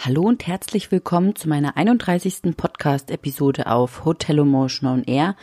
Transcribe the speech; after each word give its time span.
Hallo 0.00 0.22
und 0.22 0.46
herzlich 0.46 0.92
willkommen 0.92 1.34
zu 1.34 1.48
meiner 1.48 1.76
31. 1.76 2.56
Podcast-Episode 2.56 3.66
auf 3.66 4.04
Hotelomotion 4.04 4.88
on 4.88 5.02
Air, 5.02 5.34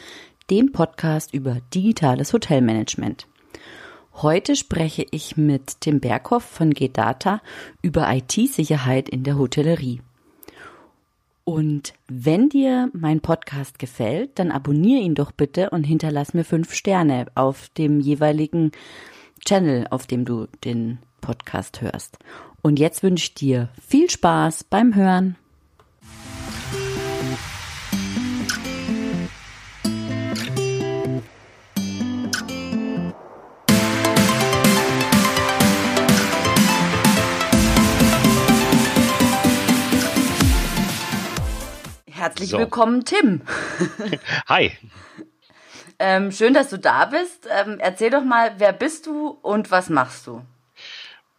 dem 0.50 0.72
Podcast 0.72 1.34
über 1.34 1.58
digitales 1.74 2.32
Hotelmanagement. 2.32 3.28
Heute 4.14 4.56
spreche 4.56 5.06
ich 5.12 5.36
mit 5.36 5.82
Tim 5.82 6.00
Berghoff 6.00 6.44
von 6.44 6.72
GData 6.74 7.42
über 7.82 8.10
IT-Sicherheit 8.10 9.10
in 9.10 9.26
der 9.26 9.38
Hotellerie. 9.38 10.02
Und 11.44 11.94
wenn 12.08 12.48
dir 12.48 12.90
mein 12.94 13.20
Podcast 13.20 13.78
gefällt, 13.78 14.40
dann 14.40 14.52
abonniere 14.52 15.02
ihn 15.02 15.16
doch 15.16 15.34
bitte 15.34 15.70
und 15.72 15.84
hinterlass 15.84 16.34
mir 16.34 16.46
fünf 16.46 16.74
Sterne 16.74 17.26
auf 17.36 17.68
dem 17.78 18.00
jeweiligen 18.00 18.72
Channel, 19.46 19.88
auf 19.90 20.08
dem 20.08 20.24
du 20.24 20.48
den 20.64 21.00
Podcast 21.20 21.82
hörst. 21.82 22.20
Und 22.66 22.80
jetzt 22.80 23.04
wünsche 23.04 23.26
ich 23.26 23.34
dir 23.36 23.70
viel 23.88 24.10
Spaß 24.10 24.64
beim 24.64 24.96
Hören. 24.96 25.36
Herzlich 42.10 42.50
so. 42.50 42.58
willkommen, 42.58 43.06
Tim. 43.06 43.44
Hi. 44.48 44.72
Ähm, 46.00 46.32
schön, 46.32 46.56
dass 46.56 46.72
du 46.72 46.80
da 46.80 47.06
bist. 47.06 47.48
Ähm, 47.48 47.78
erzähl 47.78 48.10
doch 48.10 48.24
mal, 48.24 48.56
wer 48.58 48.74
bist 48.74 49.06
du 49.06 49.38
und 49.44 49.70
was 49.70 49.92
machst 49.92 50.26
du? 50.26 50.42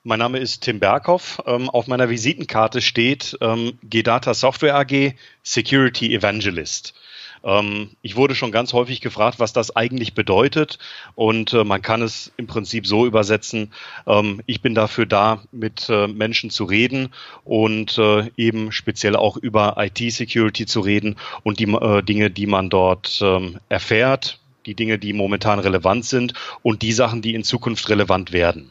Mein 0.09 0.21
Name 0.21 0.39
ist 0.39 0.61
Tim 0.61 0.79
Berghoff. 0.79 1.43
Ähm, 1.47 1.69
auf 1.69 1.89
meiner 1.89 2.09
Visitenkarte 2.09 2.81
steht 2.81 3.37
ähm, 3.41 3.77
GData 3.83 4.35
Software 4.35 4.77
AG 4.77 5.15
Security 5.43 6.15
Evangelist. 6.15 6.95
Ähm, 7.43 7.91
ich 8.03 8.15
wurde 8.15 8.37
schon 8.37 8.53
ganz 8.53 8.73
häufig 8.73 9.01
gefragt, 9.01 9.41
was 9.41 9.53
das 9.53 9.75
eigentlich 9.75 10.15
bedeutet 10.15 10.79
und 11.17 11.53
äh, 11.55 11.65
man 11.65 11.83
kann 11.83 12.03
es 12.03 12.31
im 12.37 12.47
Prinzip 12.47 12.87
so 12.87 13.05
übersetzen. 13.05 13.73
Ähm, 14.07 14.43
ich 14.47 14.63
bin 14.63 14.77
dafür 14.77 15.07
da, 15.07 15.43
mit 15.51 15.89
äh, 15.89 16.07
Menschen 16.07 16.51
zu 16.51 16.67
reden 16.67 17.13
und 17.43 17.99
äh, 17.99 18.31
eben 18.37 18.71
speziell 18.71 19.17
auch 19.17 19.37
über 19.37 19.75
IT-Security 19.77 20.67
zu 20.67 20.83
reden 20.83 21.17
und 21.43 21.59
die 21.59 21.67
Dinge, 22.05 22.31
die 22.31 22.47
man 22.47 22.71
dort 22.71 23.25
erfährt, 23.69 24.39
die 24.67 24.77
Dinge, 24.77 25.01
die 25.01 25.13
momentan 25.13 25.59
relevant 25.59 26.05
sind 26.05 26.33
und 26.63 26.83
die 26.83 26.93
Sachen, 26.93 27.23
die 27.23 27.35
in 27.35 27.43
Zukunft 27.43 27.89
relevant 27.89 28.31
werden. 28.31 28.71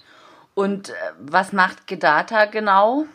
Und 0.56 0.89
äh, 0.89 0.94
was 1.20 1.53
macht 1.53 1.86
Gedata 1.86 2.45
genau? 2.45 3.06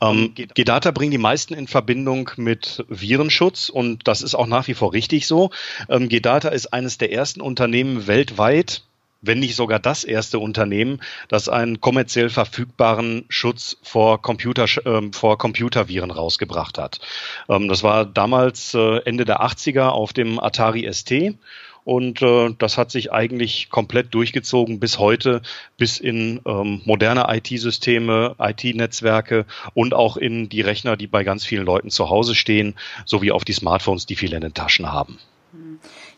Ähm, 0.00 0.34
Gedata 0.34 0.90
bringt 0.90 1.12
die 1.12 1.18
meisten 1.18 1.54
in 1.54 1.68
Verbindung 1.68 2.30
mit 2.36 2.84
Virenschutz 2.88 3.68
und 3.68 4.08
das 4.08 4.22
ist 4.22 4.34
auch 4.34 4.46
nach 4.46 4.66
wie 4.66 4.74
vor 4.74 4.92
richtig 4.92 5.26
so. 5.26 5.50
Ähm, 5.88 6.08
Gedata 6.08 6.48
ist 6.48 6.72
eines 6.72 6.98
der 6.98 7.12
ersten 7.12 7.40
Unternehmen 7.40 8.06
weltweit, 8.06 8.82
wenn 9.20 9.38
nicht 9.38 9.56
sogar 9.56 9.78
das 9.78 10.04
erste 10.04 10.38
Unternehmen, 10.38 11.00
das 11.28 11.48
einen 11.48 11.80
kommerziell 11.80 12.30
verfügbaren 12.30 13.24
Schutz 13.28 13.78
vor, 13.82 14.20
Computer, 14.20 14.64
äh, 14.64 15.02
vor 15.12 15.38
Computerviren 15.38 16.10
rausgebracht 16.10 16.78
hat. 16.78 17.00
Ähm, 17.48 17.68
das 17.68 17.82
war 17.82 18.04
damals 18.04 18.74
äh, 18.74 18.98
Ende 19.04 19.24
der 19.24 19.40
80er 19.42 19.88
auf 19.88 20.12
dem 20.12 20.40
Atari 20.40 20.88
ST 20.92 21.36
und 21.84 22.22
äh, 22.22 22.54
das 22.58 22.78
hat 22.78 22.90
sich 22.90 23.12
eigentlich 23.12 23.70
komplett 23.70 24.12
durchgezogen 24.14 24.80
bis 24.80 24.98
heute, 24.98 25.42
bis 25.76 25.98
in 25.98 26.40
ähm, 26.46 26.80
moderne 26.84 27.26
IT-Systeme, 27.28 28.36
IT-Netzwerke 28.38 29.46
und 29.74 29.94
auch 29.94 30.16
in 30.16 30.48
die 30.48 30.62
Rechner, 30.62 30.96
die 30.96 31.06
bei 31.06 31.24
ganz 31.24 31.44
vielen 31.44 31.64
Leuten 31.64 31.90
zu 31.90 32.08
Hause 32.10 32.34
stehen, 32.34 32.74
sowie 33.04 33.32
auf 33.32 33.44
die 33.44 33.52
Smartphones, 33.52 34.06
die 34.06 34.16
viele 34.16 34.36
in 34.36 34.42
den 34.42 34.54
Taschen 34.54 34.90
haben. 34.90 35.18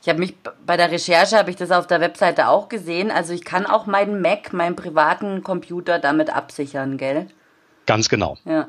Ich 0.01 0.09
habe 0.09 0.21
mich 0.21 0.35
bei 0.65 0.77
der 0.77 0.91
Recherche 0.91 1.37
habe 1.37 1.51
ich 1.51 1.57
das 1.57 1.73
auf 1.73 1.87
der 1.87 2.01
Webseite 2.01 2.49
auch 2.49 2.69
gesehen. 2.69 3.11
Also 3.11 3.33
ich 3.33 3.45
kann 3.45 3.67
auch 3.67 3.87
meinen 3.87 4.23
Mac, 4.23 4.53
meinen 4.53 4.77
privaten 4.77 5.43
Computer 5.43 5.99
damit 5.99 6.31
absichern, 6.31 6.97
gell? 6.97 7.27
Ganz 7.87 8.09
genau. 8.09 8.39
Ja. 8.45 8.69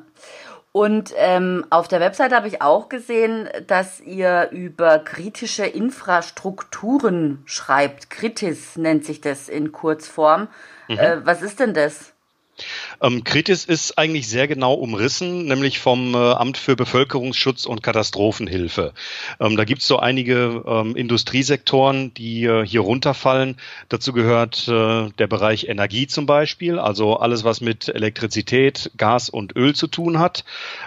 Und 0.78 1.12
ähm, 1.18 1.66
auf 1.72 1.88
der 1.88 2.00
Website 2.00 2.32
habe 2.34 2.48
ich 2.48 2.62
auch 2.62 2.88
gesehen, 2.88 3.50
dass 3.66 4.00
ihr 4.00 4.50
über 4.52 5.00
kritische 5.00 5.66
Infrastrukturen 5.66 7.42
schreibt. 7.46 8.12
Kritis 8.12 8.78
nennt 8.78 9.04
sich 9.04 9.20
das 9.20 9.50
in 9.50 9.72
Kurzform. 9.72 10.50
Mhm. 10.88 11.00
Äh, 11.00 11.26
was 11.26 11.42
ist 11.42 11.60
denn 11.60 11.74
das? 11.74 12.14
Ähm, 13.02 13.24
Kritis 13.24 13.66
ist 13.66 13.98
eigentlich 13.98 14.28
sehr 14.28 14.48
genau 14.48 14.74
umrissen, 14.74 15.46
nämlich 15.46 15.80
vom 15.80 16.16
äh, 16.16 16.18
Amt 16.18 16.58
für 16.58 16.76
Bevölkerungsschutz 16.76 17.66
und 17.66 17.84
Katastrophenhilfe. 17.84 18.94
Ähm, 19.40 19.56
da 19.56 19.66
gibt 19.66 19.82
es 19.82 19.88
so 19.88 20.00
einige 20.00 20.64
ähm, 20.66 20.96
Industriesektoren, 20.96 22.14
die 22.14 22.46
äh, 22.46 22.66
hier 22.66 22.82
runterfallen. 22.82 23.58
Dazu 23.90 24.14
gehört 24.14 24.68
äh, 24.68 25.10
der 25.18 25.28
Bereich 25.28 25.68
Energie 25.68 26.08
zum 26.08 26.26
Beispiel, 26.26 26.80
also 26.80 27.18
alles, 27.18 27.44
was 27.44 27.62
mit 27.62 27.88
Elektrizität, 27.88 28.92
Gas 28.98 29.30
und 29.30 29.56
Öl 29.56 29.76
zu 29.76 29.88
tun 29.88 30.20
hat. 30.20 30.44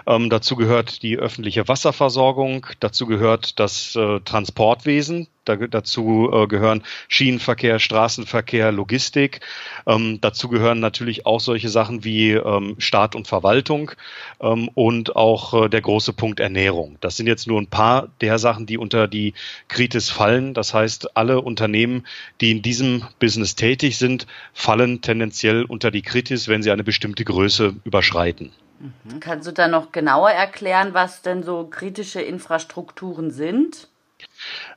Ähm, 0.06 0.30
dazu 0.30 0.56
gehört 0.56 1.02
die 1.02 1.16
öffentliche 1.16 1.68
Wasserversorgung, 1.68 2.66
dazu 2.80 3.06
gehört 3.06 3.58
das 3.60 3.94
äh, 3.94 4.20
Transportwesen, 4.20 5.28
da, 5.44 5.56
dazu 5.56 6.30
äh, 6.32 6.46
gehören 6.46 6.82
Schienenverkehr, 7.08 7.78
Straßenverkehr, 7.78 8.72
Logistik. 8.72 9.40
Ähm, 9.86 10.20
dazu 10.20 10.48
gehören 10.48 10.80
natürlich 10.80 11.26
auch 11.26 11.40
solche 11.40 11.68
Sachen 11.68 11.99
wie 12.04 12.32
ähm, 12.32 12.76
Staat 12.78 13.14
und 13.14 13.28
Verwaltung 13.28 13.92
ähm, 14.40 14.68
und 14.74 15.16
auch 15.16 15.64
äh, 15.64 15.68
der 15.68 15.80
große 15.80 16.12
Punkt 16.12 16.40
Ernährung. 16.40 16.96
Das 17.00 17.16
sind 17.16 17.26
jetzt 17.26 17.46
nur 17.46 17.60
ein 17.60 17.66
paar 17.66 18.08
der 18.20 18.38
Sachen, 18.38 18.66
die 18.66 18.78
unter 18.78 19.08
die 19.08 19.34
Kritis 19.68 20.10
fallen. 20.10 20.54
Das 20.54 20.74
heißt, 20.74 21.16
alle 21.16 21.40
Unternehmen, 21.40 22.06
die 22.40 22.50
in 22.50 22.62
diesem 22.62 23.04
Business 23.18 23.56
tätig 23.56 23.98
sind, 23.98 24.26
fallen 24.52 25.00
tendenziell 25.00 25.64
unter 25.64 25.90
die 25.90 26.02
Kritis, 26.02 26.48
wenn 26.48 26.62
sie 26.62 26.70
eine 26.70 26.84
bestimmte 26.84 27.24
Größe 27.24 27.74
überschreiten. 27.84 28.52
Mhm. 28.80 29.20
Kannst 29.20 29.46
du 29.46 29.52
da 29.52 29.68
noch 29.68 29.92
genauer 29.92 30.30
erklären, 30.30 30.94
was 30.94 31.22
denn 31.22 31.42
so 31.42 31.66
kritische 31.66 32.20
Infrastrukturen 32.20 33.30
sind? 33.30 33.88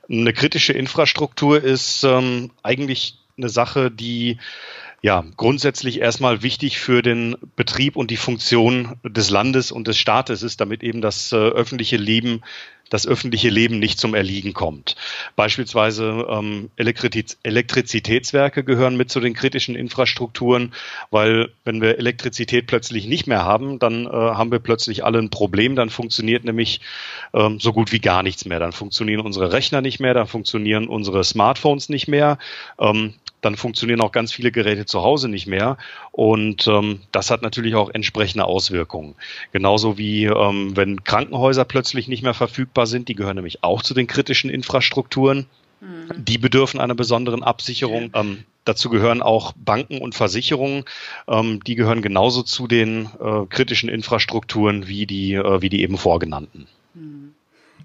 Eine 0.08 0.32
kritische 0.32 0.72
Infrastruktur 0.72 1.62
ist 1.62 2.04
ähm, 2.04 2.50
eigentlich 2.62 3.18
eine 3.36 3.48
Sache, 3.48 3.90
die 3.90 4.38
ja, 5.04 5.22
grundsätzlich 5.36 6.00
erstmal 6.00 6.42
wichtig 6.42 6.78
für 6.78 7.02
den 7.02 7.36
Betrieb 7.56 7.96
und 7.96 8.10
die 8.10 8.16
Funktion 8.16 8.94
des 9.04 9.28
Landes 9.28 9.70
und 9.70 9.86
des 9.86 9.98
Staates 9.98 10.42
ist, 10.42 10.62
damit 10.62 10.82
eben 10.82 11.02
das 11.02 11.30
äh, 11.30 11.36
öffentliche 11.36 11.98
Leben 11.98 12.40
das 12.88 13.06
öffentliche 13.06 13.48
Leben 13.48 13.78
nicht 13.78 13.98
zum 13.98 14.14
Erliegen 14.14 14.52
kommt. 14.52 14.94
Beispielsweise 15.36 16.26
ähm, 16.30 16.70
Elektriz 16.76 17.38
Elektrizitätswerke 17.42 18.62
gehören 18.62 18.96
mit 18.96 19.10
zu 19.10 19.20
den 19.20 19.34
kritischen 19.34 19.74
Infrastrukturen, 19.74 20.72
weil 21.10 21.50
wenn 21.64 21.80
wir 21.80 21.98
Elektrizität 21.98 22.66
plötzlich 22.66 23.06
nicht 23.06 23.26
mehr 23.26 23.44
haben, 23.44 23.78
dann 23.78 24.06
äh, 24.06 24.10
haben 24.10 24.52
wir 24.52 24.58
plötzlich 24.58 25.04
alle 25.04 25.18
ein 25.18 25.30
Problem. 25.30 25.76
Dann 25.76 25.90
funktioniert 25.90 26.44
nämlich 26.44 26.80
ähm, 27.32 27.58
so 27.58 27.72
gut 27.72 27.90
wie 27.90 28.00
gar 28.00 28.22
nichts 28.22 28.44
mehr. 28.44 28.60
Dann 28.60 28.72
funktionieren 28.72 29.20
unsere 29.20 29.52
Rechner 29.52 29.80
nicht 29.80 29.98
mehr, 29.98 30.14
dann 30.14 30.26
funktionieren 30.26 30.86
unsere 30.86 31.24
Smartphones 31.24 31.88
nicht 31.88 32.06
mehr. 32.06 32.38
Ähm, 32.78 33.14
dann 33.44 33.56
funktionieren 33.56 34.00
auch 34.00 34.12
ganz 34.12 34.32
viele 34.32 34.50
Geräte 34.50 34.86
zu 34.86 35.02
Hause 35.02 35.28
nicht 35.28 35.46
mehr. 35.46 35.76
Und 36.12 36.66
ähm, 36.66 37.00
das 37.12 37.30
hat 37.30 37.42
natürlich 37.42 37.74
auch 37.74 37.90
entsprechende 37.90 38.44
Auswirkungen. 38.44 39.14
Genauso 39.52 39.98
wie 39.98 40.24
ähm, 40.24 40.76
wenn 40.76 41.04
Krankenhäuser 41.04 41.64
plötzlich 41.64 42.08
nicht 42.08 42.22
mehr 42.22 42.34
verfügbar 42.34 42.86
sind, 42.86 43.08
die 43.08 43.14
gehören 43.14 43.36
nämlich 43.36 43.62
auch 43.62 43.82
zu 43.82 43.94
den 43.94 44.06
kritischen 44.06 44.50
Infrastrukturen. 44.50 45.46
Mhm. 45.80 46.24
Die 46.24 46.38
bedürfen 46.38 46.80
einer 46.80 46.94
besonderen 46.94 47.42
Absicherung. 47.42 48.10
Ähm, 48.14 48.44
dazu 48.64 48.88
gehören 48.88 49.22
auch 49.22 49.52
Banken 49.56 49.98
und 49.98 50.14
Versicherungen. 50.14 50.84
Ähm, 51.28 51.62
die 51.64 51.74
gehören 51.74 52.02
genauso 52.02 52.42
zu 52.42 52.66
den 52.66 53.10
äh, 53.20 53.46
kritischen 53.48 53.88
Infrastrukturen 53.88 54.88
wie 54.88 55.06
die, 55.06 55.34
äh, 55.34 55.60
wie 55.60 55.68
die 55.68 55.82
eben 55.82 55.98
vorgenannten. 55.98 56.66
Mhm. 56.94 57.34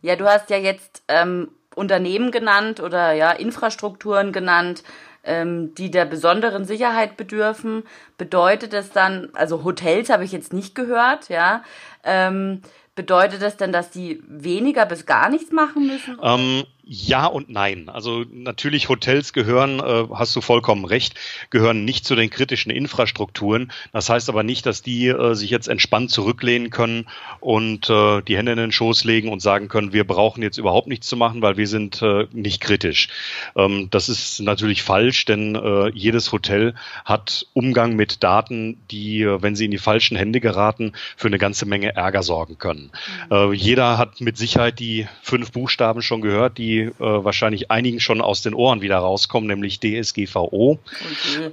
Ja, 0.02 0.16
du 0.16 0.26
hast 0.26 0.50
ja 0.50 0.58
jetzt 0.58 1.04
ähm, 1.10 1.50
Unternehmen 1.76 2.32
genannt 2.32 2.80
oder 2.80 3.14
ja 3.14 3.32
Infrastrukturen 3.32 4.32
genannt 4.32 4.84
ähm, 5.24 5.74
die 5.76 5.92
der 5.92 6.06
besonderen 6.06 6.66
Sicherheit 6.66 7.18
bedürfen, 7.18 7.84
bedeutet 8.18 8.74
das 8.74 8.92
dann, 8.92 9.30
also 9.34 9.64
Hotels 9.64 10.10
habe 10.10 10.24
ich 10.24 10.32
jetzt 10.32 10.54
nicht 10.54 10.76
gehört, 10.76 11.30
ja, 11.30 11.64
ähm, 12.04 12.62
bedeutet 12.96 13.42
das 13.42 13.56
denn, 13.58 13.72
dass 13.72 13.92
die 13.92 14.22
weniger 14.28 14.86
bis 14.86 15.06
gar 15.06 15.30
nichts 15.30 15.52
machen 15.52 15.88
müssen? 15.88 16.18
Ähm, 16.22 16.64
Ja 16.92 17.28
und 17.28 17.52
nein. 17.52 17.88
Also 17.88 18.26
natürlich 18.32 18.90
Hotels 18.90 19.32
gehören, 19.32 19.80
äh, 19.80 20.08
hast 20.12 20.36
du 20.36 20.42
vollkommen 20.42 20.86
recht, 20.86 21.14
gehören 21.52 21.86
nicht 21.86 22.04
zu 22.04 22.16
den 22.16 22.32
kritischen 22.32 22.72
Infrastrukturen. 22.72 23.72
Das 23.94 24.10
heißt 24.10 24.28
aber 24.28 24.42
nicht, 24.42 24.66
dass 24.66 24.82
die 24.82 25.06
äh, 25.06 25.36
sich 25.36 25.52
jetzt 25.52 25.68
entspannt 25.68 26.10
zurücklehnen 26.10 26.72
können 26.72 27.06
und 27.42 27.92
äh, 27.92 28.24
die 28.24 28.36
Hände 28.36 28.54
in 28.54 28.58
den 28.58 28.72
Schoß 28.72 29.04
legen 29.04 29.30
und 29.30 29.40
sagen 29.40 29.68
können, 29.68 29.94
wir 29.94 30.04
brauchen 30.04 30.42
jetzt 30.42 30.58
überhaupt 30.58 30.88
nichts 30.88 31.06
zu 31.06 31.16
machen, 31.16 31.44
weil 31.44 31.58
wir 31.58 31.68
sind 31.68 32.02
äh, 32.02 32.26
nicht 32.32 32.60
kritisch. 32.60 33.10
Ähm, 33.56 33.90
das 33.92 34.10
ist 34.10 34.40
natürlich 34.40 34.82
falsch, 34.82 35.26
denn 35.26 35.54
äh, 35.54 35.90
jedes 35.90 36.32
Hotel 36.32 36.74
hat 37.06 37.46
Umgang 37.54 37.98
mit 37.98 38.24
Daten, 38.24 38.80
die, 38.90 39.22
äh, 39.22 39.44
wenn 39.44 39.56
sie 39.56 39.66
in 39.66 39.72
die 39.72 39.78
falschen 39.78 40.18
Hände 40.18 40.40
geraten, 40.40 40.94
für 41.16 41.28
eine 41.28 41.38
ganze 41.38 41.68
Menge 41.68 41.96
Ärger 41.96 42.24
sorgen 42.24 42.58
können. 42.58 42.90
Mhm. 43.30 43.54
Jeder 43.54 44.00
hat 44.00 44.22
mit 44.22 44.38
Sicherheit 44.38 44.80
die 44.80 45.08
fünf 45.22 45.52
Buchstaben 45.52 46.02
schon 46.02 46.22
gehört, 46.22 46.58
die 46.58 46.79
äh, 46.82 46.94
wahrscheinlich 47.00 47.72
einigen 47.72 48.00
schon 48.00 48.22
aus 48.22 48.42
den 48.42 48.54
Ohren 48.54 48.82
wieder 48.82 48.98
rauskommen, 48.98 49.48
nämlich 49.48 49.80
DSGVO. 49.80 50.80
Okay. 50.80 51.52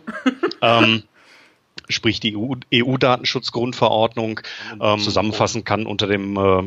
ähm, 0.63 1.03
sprich 1.89 2.21
die 2.21 2.37
EU-Datenschutzgrundverordnung 2.75 4.41
EU 4.81 4.95
ähm, 4.95 4.99
zusammenfassen 4.99 5.65
kann 5.65 5.87
unter 5.87 6.07
dem 6.07 6.37
äh, 6.37 6.63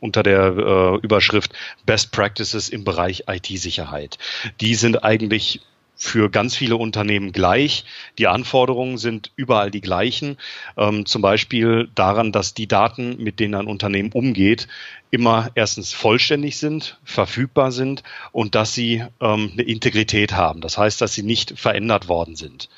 unter 0.00 0.22
der 0.22 0.56
äh, 0.56 0.96
Überschrift 1.04 1.52
Best 1.84 2.12
Practices 2.12 2.68
im 2.68 2.84
Bereich 2.84 3.24
IT-Sicherheit. 3.26 4.18
Die 4.60 4.74
sind 4.74 5.02
eigentlich 5.04 5.60
für 6.00 6.30
ganz 6.30 6.54
viele 6.54 6.76
Unternehmen 6.76 7.32
gleich. 7.32 7.84
Die 8.18 8.28
Anforderungen 8.28 8.98
sind 8.98 9.32
überall 9.34 9.72
die 9.72 9.80
gleichen. 9.80 10.38
Ähm, 10.76 11.04
zum 11.04 11.22
Beispiel 11.22 11.90
daran, 11.96 12.30
dass 12.30 12.54
die 12.54 12.68
Daten, 12.68 13.20
mit 13.20 13.40
denen 13.40 13.56
ein 13.56 13.66
Unternehmen 13.66 14.12
umgeht, 14.12 14.68
immer 15.10 15.50
erstens 15.56 15.92
vollständig 15.92 16.56
sind, 16.56 16.98
verfügbar 17.02 17.72
sind 17.72 18.04
und 18.30 18.54
dass 18.54 18.74
sie 18.74 19.04
ähm, 19.20 19.50
eine 19.52 19.62
Integrität 19.62 20.32
haben. 20.32 20.60
Das 20.60 20.78
heißt, 20.78 21.00
dass 21.00 21.14
sie 21.14 21.24
nicht 21.24 21.58
verändert 21.58 22.08
worden 22.08 22.36
sind. 22.36 22.68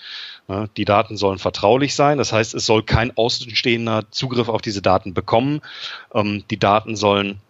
Ja, 0.48 0.66
die 0.78 0.86
Daten 0.86 1.18
sollen 1.18 1.38
vertraulich 1.38 1.94
sein. 1.94 2.16
Das 2.16 2.32
heißt, 2.32 2.54
es 2.54 2.64
soll 2.64 2.82
kein 2.82 3.14
Außenstehender 3.14 4.10
Zugriff 4.10 4.48
auf 4.48 4.62
diese 4.62 4.80
Daten 4.80 5.12
bekommen. 5.12 5.60
Ähm, 6.14 6.44
die 6.50 6.58
Daten 6.58 6.96
sollen 6.96 7.40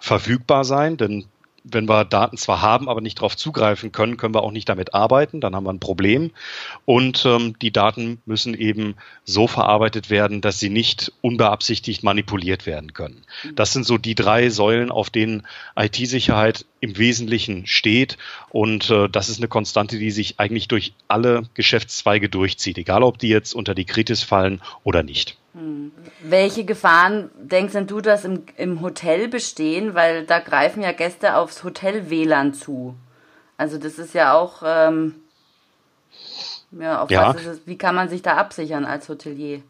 verfügbar 0.00 0.64
sein, 0.64 0.96
denn 0.96 1.24
wenn 1.70 1.88
wir 1.88 2.04
Daten 2.04 2.36
zwar 2.36 2.62
haben, 2.62 2.88
aber 2.88 3.00
nicht 3.00 3.18
darauf 3.18 3.36
zugreifen 3.36 3.92
können, 3.92 4.16
können 4.16 4.34
wir 4.34 4.42
auch 4.42 4.52
nicht 4.52 4.68
damit 4.68 4.94
arbeiten. 4.94 5.40
Dann 5.40 5.54
haben 5.54 5.64
wir 5.64 5.72
ein 5.72 5.80
Problem. 5.80 6.30
Und 6.84 7.24
ähm, 7.26 7.58
die 7.60 7.72
Daten 7.72 8.20
müssen 8.26 8.54
eben 8.54 8.94
so 9.24 9.46
verarbeitet 9.46 10.10
werden, 10.10 10.40
dass 10.40 10.58
sie 10.58 10.70
nicht 10.70 11.12
unbeabsichtigt 11.20 12.02
manipuliert 12.02 12.66
werden 12.66 12.92
können. 12.92 13.24
Das 13.54 13.72
sind 13.72 13.84
so 13.84 13.98
die 13.98 14.14
drei 14.14 14.50
Säulen, 14.50 14.90
auf 14.90 15.10
denen 15.10 15.46
IT-Sicherheit 15.76 16.64
im 16.80 16.96
Wesentlichen 16.96 17.66
steht. 17.66 18.18
Und 18.50 18.90
äh, 18.90 19.08
das 19.08 19.28
ist 19.28 19.38
eine 19.38 19.48
Konstante, 19.48 19.98
die 19.98 20.10
sich 20.10 20.38
eigentlich 20.38 20.68
durch 20.68 20.94
alle 21.08 21.42
Geschäftszweige 21.54 22.28
durchzieht, 22.28 22.78
egal 22.78 23.02
ob 23.02 23.18
die 23.18 23.28
jetzt 23.28 23.54
unter 23.54 23.74
die 23.74 23.84
Kritis 23.84 24.22
fallen 24.22 24.60
oder 24.84 25.02
nicht. 25.02 25.36
Hm. 25.58 25.92
Welche 26.22 26.64
Gefahren 26.64 27.30
denkst 27.36 27.74
du, 27.86 28.00
dass 28.00 28.24
im, 28.24 28.44
im 28.56 28.80
Hotel 28.80 29.28
bestehen? 29.28 29.94
Weil 29.94 30.24
da 30.24 30.38
greifen 30.38 30.82
ja 30.82 30.92
Gäste 30.92 31.36
aufs 31.36 31.64
Hotel-WLAN 31.64 32.54
zu. 32.54 32.94
Also 33.56 33.76
das 33.76 33.98
ist 33.98 34.14
ja 34.14 34.34
auch, 34.34 34.62
ähm, 34.64 35.16
ja, 36.70 37.02
auf 37.02 37.10
ja. 37.10 37.28
was 37.28 37.40
ist 37.40 37.46
es, 37.46 37.60
wie 37.66 37.76
kann 37.76 37.96
man 37.96 38.08
sich 38.08 38.22
da 38.22 38.36
absichern 38.36 38.84
als 38.84 39.08
Hotelier? 39.08 39.62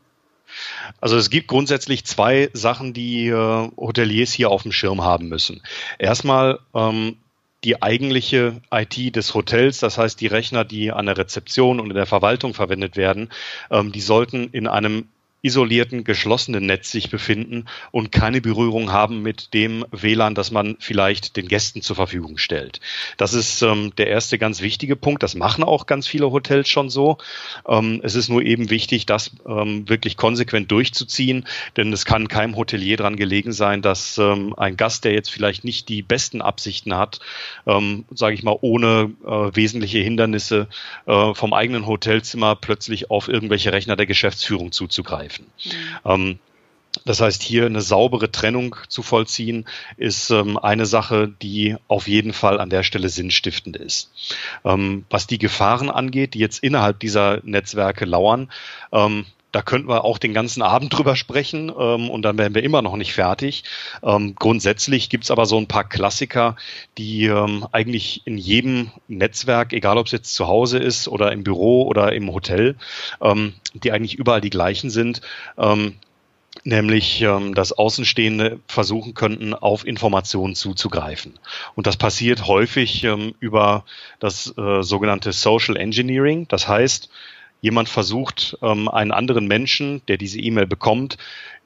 Also 1.01 1.17
es 1.17 1.31
gibt 1.31 1.49
grundsätzlich 1.49 2.05
zwei 2.05 2.51
Sachen, 2.53 2.93
die 2.93 3.29
äh, 3.29 3.71
Hoteliers 3.77 4.33
hier 4.33 4.51
auf 4.51 4.63
dem 4.63 4.73
Schirm 4.73 5.03
haben 5.03 5.29
müssen. 5.29 5.63
Erstmal 5.99 6.59
ähm, 6.75 7.17
die 7.65 7.83
eigentliche 7.83 8.61
IT 8.71 9.17
des 9.17 9.35
Hotels, 9.35 9.79
das 9.79 9.97
heißt 9.97 10.21
die 10.21 10.27
Rechner, 10.27 10.65
die 10.65 10.93
an 10.93 11.07
der 11.07 11.17
Rezeption 11.17 11.81
und 11.81 11.91
in 11.91 11.97
der 11.97 12.07
Verwaltung 12.07 12.55
verwendet 12.55 12.97
werden, 12.97 13.31
ähm, 13.71 13.93
die 13.93 14.01
sollten 14.01 14.49
in 14.51 14.67
einem 14.67 15.09
isolierten, 15.41 16.03
geschlossenen 16.03 16.67
Netz 16.67 16.91
sich 16.91 17.11
befinden 17.11 17.67
und 17.93 18.11
keine 18.11 18.41
Berührung 18.41 18.91
haben 18.91 19.23
mit 19.23 19.55
dem 19.55 19.85
WLAN, 19.93 20.35
das 20.35 20.51
man 20.51 20.77
vielleicht 20.81 21.37
den 21.37 21.47
Gästen 21.47 21.81
zur 21.81 21.95
Verfügung 21.95 22.39
stellt. 22.39 22.81
Das 23.19 23.35
ist 23.35 23.63
ähm, 23.63 23.93
der 23.97 24.09
erste 24.09 24.39
ganz 24.39 24.61
wichtige 24.63 24.97
Punkt. 24.97 25.23
Das 25.23 25.37
machen 25.37 25.63
auch 25.63 25.87
ganz 25.87 26.09
viele 26.09 26.33
Hotels 26.33 26.69
schon 26.69 26.91
so. 26.91 27.19
Ähm, 27.69 28.01
es 28.03 28.17
ist 28.17 28.29
nur 28.29 28.43
eben 28.43 28.69
wichtig, 28.71 29.07
das 29.07 29.31
ähm, 29.47 29.89
wirklich 29.89 30.17
konsequent 30.17 30.73
durchzuziehen, 30.73 31.47
denn 31.77 31.93
es 31.93 32.05
kann 32.05 32.27
keinem 32.27 32.57
Hotelier 32.57 32.97
dran 32.97 33.15
gelegen 33.15 33.53
sein, 33.53 33.81
dass 33.81 34.19
ähm, 34.19 34.55
ein 34.57 34.77
Gast, 34.77 35.05
der 35.05 35.13
jetzt 35.13 35.31
vielleicht 35.31 35.63
nicht 35.63 35.89
die 35.89 36.03
besten 36.03 36.43
Absichten 36.43 36.97
hat, 36.97 37.21
ähm, 37.65 38.07
sage 38.13 38.35
ich 38.35 38.43
mal, 38.43 38.59
ohne 38.61 39.13
äh, 39.25 39.29
wesentliche 39.55 39.99
Hindernisse 39.99 40.67
äh, 41.07 41.33
vom 41.35 41.53
eigenen 41.53 41.87
Hotelzimmer 41.87 42.57
plötzlich 42.57 43.13
auf 43.13 43.29
irgendwelche 43.29 43.73
Rechner 43.73 43.95
der 43.95 44.07
Geschäftsführung 44.07 44.73
zuzugreifen 44.73 45.28
greifen. 45.29 45.47
Mhm. 46.05 46.39
Das 47.05 47.21
heißt, 47.21 47.43
hier 47.43 47.67
eine 47.67 47.83
saubere 47.83 48.33
Trennung 48.33 48.75
zu 48.89 49.03
vollziehen, 49.03 49.67
ist 49.99 50.31
ähm, 50.31 50.59
eine 50.59 50.87
Sache, 50.87 51.29
die 51.43 51.77
auf 51.87 52.09
jeden 52.09 52.33
Fall 52.33 52.59
an 52.59 52.71
der 52.71 52.83
Stelle 52.83 53.09
sinnstiftend 53.09 53.77
ist. 53.77 54.11
Ähm, 54.65 55.05
was 55.11 55.27
die 55.27 55.39
Gefahren 55.39 55.91
angeht, 55.91 56.35
die 56.35 56.39
jetzt 56.39 56.63
innerhalb 56.63 56.99
dieser 56.99 57.41
Netzwerke 57.45 58.05
lauern, 58.05 58.51
ähm, 58.91 59.27
da 59.53 59.63
könnten 59.63 59.89
wir 59.89 60.05
auch 60.05 60.19
den 60.19 60.35
ganzen 60.35 60.63
Abend 60.63 60.93
drüber 60.97 61.17
sprechen 61.17 61.73
ähm, 61.77 62.11
und 62.11 62.23
dann 62.23 62.39
wären 62.39 62.55
wir 62.55 62.63
immer 62.63 62.83
noch 62.83 62.97
nicht 62.97 63.13
fertig. 63.13 63.65
Ähm, 64.03 64.35
grundsätzlich 64.35 65.09
gibt's 65.11 65.31
aber 65.31 65.47
so 65.47 65.59
ein 65.59 65.69
paar 65.69 65.89
Klassiker, 65.89 66.57
die 66.97 67.27
ähm, 67.27 67.67
eigentlich 67.73 68.23
in 68.27 68.39
jedem 68.39 68.91
Netzwerk, 69.09 69.73
egal 69.73 69.99
ob 69.99 70.07
es 70.07 70.13
jetzt 70.13 70.35
zu 70.35 70.47
Hause 70.47 70.79
ist 70.79 71.09
oder 71.09 71.33
im 71.33 71.45
Büro 71.45 71.87
oder 71.87 72.13
im 72.13 72.33
Hotel, 72.33 72.77
ähm, 73.21 73.55
die 73.75 73.93
eigentlich 73.93 74.15
überall 74.17 74.41
die 74.41 74.51
gleichen 74.51 74.91
sind. 74.91 75.21
Ähm, 75.57 75.95
nämlich 76.65 77.23
ähm, 77.23 77.55
dass 77.55 77.73
Außenstehende 77.73 78.61
versuchen 78.67 79.15
könnten, 79.15 79.55
auf 79.55 79.87
Informationen 79.87 80.55
zuzugreifen. 80.55 81.39
Und 81.75 81.87
das 81.87 81.97
passiert 81.97 82.47
häufig 82.47 83.05
ähm, 83.05 83.35
über 83.39 83.85
das 84.19 84.57
äh, 84.57 84.83
sogenannte 84.83 85.33
Social 85.33 85.77
Engineering. 85.77 86.47
Das 86.49 86.67
heißt, 86.67 87.11
jemand 87.61 87.89
versucht, 87.89 88.57
ähm, 88.63 88.89
einen 88.89 89.13
anderen 89.13 89.47
Menschen, 89.47 90.03
der 90.07 90.17
diese 90.17 90.39
E-Mail 90.39 90.67
bekommt, 90.67 91.19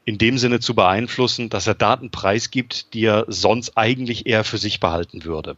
in 0.05 0.19
dem 0.19 0.37
Sinne 0.37 0.59
zu 0.59 0.75
beeinflussen, 0.75 1.49
dass 1.49 1.67
er 1.67 1.75
Daten 1.75 2.11
preisgibt, 2.11 2.93
die 2.93 3.05
er 3.05 3.25
sonst 3.29 3.77
eigentlich 3.77 4.27
eher 4.27 4.43
für 4.43 4.59
sich 4.59 4.81
behalten 4.81 5.25
würde. 5.25 5.57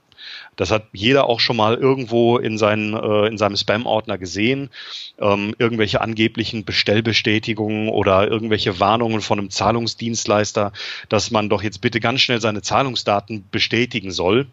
Das 0.57 0.71
hat 0.71 0.89
jeder 0.93 1.29
auch 1.29 1.41
schon 1.41 1.57
mal 1.57 1.77
irgendwo 1.77 2.39
in, 2.39 2.59
seinen, 2.59 2.95
äh, 2.95 3.27
in 3.27 3.39
seinem 3.39 3.57
Spam-Ordner 3.57 4.19
gesehen. 4.19 4.71
Ähm, 5.19 5.55
irgendwelche 5.59 6.01
angeblichen 6.01 6.65
Bestellbestätigungen 6.65 7.89
oder 7.89 8.29
irgendwelche 8.29 8.81
Warnungen 8.81 9.23
von 9.23 9.39
einem 9.39 9.51
Zahlungsdienstleister, 9.51 10.73
dass 11.09 11.31
man 11.31 11.49
doch 11.49 11.63
jetzt 11.63 11.81
bitte 11.81 12.01
ganz 12.01 12.21
schnell 12.21 12.41
seine 12.41 12.63
Zahlungsdaten 12.63 13.49
bestätigen 13.51 14.11
soll. 14.11 14.47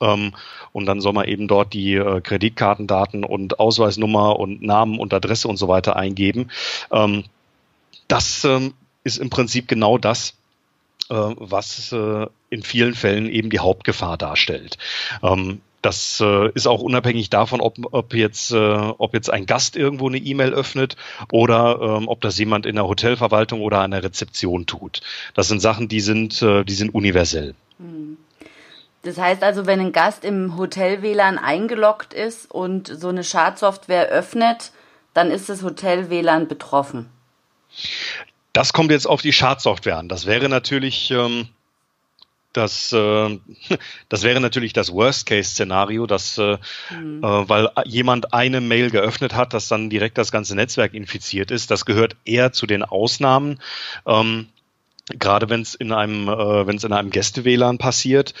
Ähm, 0.00 0.34
und 0.72 0.86
dann 0.86 1.00
soll 1.00 1.12
man 1.12 1.26
eben 1.26 1.48
dort 1.48 1.72
die 1.72 1.94
äh, 1.94 2.20
Kreditkartendaten 2.20 3.24
und 3.24 3.58
Ausweisnummer 3.58 4.38
und 4.38 4.62
Namen 4.62 4.98
und 4.98 5.12
Adresse 5.14 5.48
und 5.48 5.56
so 5.56 5.68
weiter 5.68 5.96
eingeben. 5.96 6.50
Ähm, 6.90 7.24
das 8.06 8.44
ähm, 8.44 8.74
ist 9.04 9.18
im 9.18 9.30
Prinzip 9.30 9.68
genau 9.68 9.98
das, 9.98 10.34
äh, 11.10 11.14
was 11.14 11.92
äh, 11.92 12.26
in 12.50 12.62
vielen 12.62 12.94
Fällen 12.94 13.28
eben 13.28 13.50
die 13.50 13.58
Hauptgefahr 13.58 14.16
darstellt. 14.16 14.78
Das 15.82 16.20
äh, 16.20 16.50
ist 16.52 16.66
auch 16.66 16.80
unabhängig 16.80 17.30
davon, 17.30 17.60
ob, 17.60 17.76
ob, 17.92 18.12
jetzt, 18.14 18.50
äh, 18.50 18.56
ob 18.56 19.14
jetzt 19.14 19.30
ein 19.30 19.46
Gast 19.46 19.76
irgendwo 19.76 20.08
eine 20.08 20.18
E-Mail 20.18 20.52
öffnet 20.52 20.96
oder 21.30 21.78
ähm, 21.80 22.08
ob 22.08 22.20
das 22.20 22.36
jemand 22.38 22.66
in 22.66 22.74
der 22.74 22.88
Hotelverwaltung 22.88 23.60
oder 23.60 23.80
an 23.80 23.92
der 23.92 24.02
Rezeption 24.02 24.66
tut. 24.66 25.02
Das 25.34 25.46
sind 25.46 25.60
Sachen, 25.60 25.88
die 25.88 26.00
sind, 26.00 26.42
äh, 26.42 26.64
die 26.64 26.74
sind 26.74 26.94
universell. 26.94 27.54
Mhm. 27.78 28.16
Das 29.02 29.16
heißt 29.18 29.42
also, 29.42 29.66
wenn 29.66 29.80
ein 29.80 29.92
Gast 29.92 30.24
im 30.24 30.56
Hotel-WLAN 30.56 31.38
eingeloggt 31.38 32.12
ist 32.12 32.50
und 32.50 32.88
so 32.88 33.08
eine 33.08 33.24
Schadsoftware 33.24 34.08
öffnet, 34.08 34.72
dann 35.14 35.30
ist 35.30 35.48
das 35.48 35.62
Hotel-WLAN 35.62 36.48
betroffen. 36.48 37.08
Das 38.52 38.72
kommt 38.72 38.90
jetzt 38.90 39.06
auf 39.06 39.22
die 39.22 39.32
Schadsoftware 39.32 39.98
an. 39.98 40.08
Das 40.08 40.26
wäre 40.26 40.48
natürlich 40.48 41.10
ähm, 41.10 41.48
das, 42.52 42.92
äh, 42.92 43.38
das 44.08 44.22
wäre 44.22 44.40
natürlich 44.40 44.72
das 44.72 44.92
Worst-Case-Szenario, 44.92 46.06
dass, 46.06 46.38
äh, 46.38 46.58
mhm. 46.90 47.22
äh, 47.22 47.48
weil 47.48 47.68
jemand 47.84 48.32
eine 48.34 48.60
Mail 48.60 48.90
geöffnet 48.90 49.34
hat, 49.34 49.54
dass 49.54 49.68
dann 49.68 49.90
direkt 49.90 50.18
das 50.18 50.32
ganze 50.32 50.54
Netzwerk 50.54 50.94
infiziert 50.94 51.50
ist. 51.50 51.70
Das 51.70 51.84
gehört 51.84 52.16
eher 52.24 52.52
zu 52.52 52.66
den 52.66 52.82
Ausnahmen. 52.82 53.60
Ähm, 54.06 54.48
gerade 55.18 55.48
wenn 55.48 55.62
es 55.62 55.74
in 55.74 55.92
einem, 55.92 56.28
äh, 56.28 56.66
wenn 56.66 56.76
es 56.76 56.84
in 56.84 56.92
einem 56.92 57.10
Gäste-WLAN 57.10 57.78
passiert. 57.78 58.34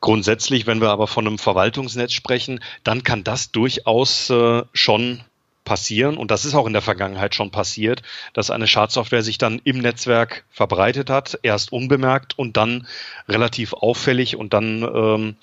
Grundsätzlich, 0.00 0.66
wenn 0.66 0.80
wir 0.80 0.90
aber 0.90 1.06
von 1.06 1.26
einem 1.26 1.38
Verwaltungsnetz 1.38 2.12
sprechen, 2.12 2.60
dann 2.84 3.02
kann 3.02 3.24
das 3.24 3.50
durchaus 3.50 4.30
äh, 4.30 4.62
schon 4.72 5.20
passieren, 5.66 6.16
und 6.16 6.30
das 6.30 6.46
ist 6.46 6.54
auch 6.54 6.66
in 6.66 6.72
der 6.72 6.80
Vergangenheit 6.80 7.34
schon 7.34 7.50
passiert, 7.50 8.02
dass 8.32 8.50
eine 8.50 8.66
Schadsoftware 8.66 9.22
sich 9.22 9.36
dann 9.36 9.60
im 9.64 9.78
Netzwerk 9.78 10.44
verbreitet 10.48 11.10
hat, 11.10 11.38
erst 11.42 11.72
unbemerkt 11.72 12.38
und 12.38 12.56
dann 12.56 12.86
relativ 13.28 13.74
auffällig 13.74 14.36
und 14.36 14.54
dann 14.54 14.82
ähm, 14.82 15.36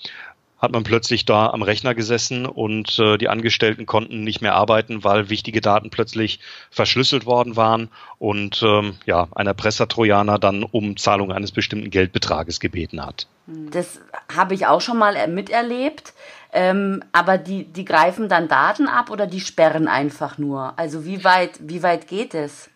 hat 0.64 0.72
man 0.72 0.82
plötzlich 0.82 1.24
da 1.24 1.50
am 1.50 1.62
Rechner 1.62 1.94
gesessen 1.94 2.46
und 2.46 2.98
äh, 2.98 3.18
die 3.18 3.28
Angestellten 3.28 3.86
konnten 3.86 4.24
nicht 4.24 4.40
mehr 4.40 4.54
arbeiten, 4.54 5.04
weil 5.04 5.30
wichtige 5.30 5.60
Daten 5.60 5.90
plötzlich 5.90 6.40
verschlüsselt 6.70 7.26
worden 7.26 7.54
waren 7.54 7.88
und 8.18 8.62
ähm, 8.62 8.96
ja, 9.06 9.28
ein 9.34 9.46
Erpressertrojaner 9.46 10.38
dann 10.38 10.64
um 10.64 10.96
Zahlung 10.96 11.30
eines 11.30 11.52
bestimmten 11.52 11.90
Geldbetrages 11.90 12.58
gebeten 12.58 13.04
hat. 13.04 13.28
Das 13.46 14.00
habe 14.34 14.54
ich 14.54 14.66
auch 14.66 14.80
schon 14.80 14.98
mal 14.98 15.28
miterlebt. 15.28 16.14
Ähm, 16.56 17.02
aber 17.12 17.36
die, 17.36 17.64
die 17.64 17.84
greifen 17.84 18.28
dann 18.28 18.48
Daten 18.48 18.86
ab 18.86 19.10
oder 19.10 19.26
die 19.26 19.40
sperren 19.40 19.88
einfach 19.88 20.38
nur? 20.38 20.78
Also 20.78 21.04
wie 21.04 21.24
weit, 21.24 21.58
wie 21.60 21.82
weit 21.82 22.06
geht 22.06 22.32
es? 22.32 22.70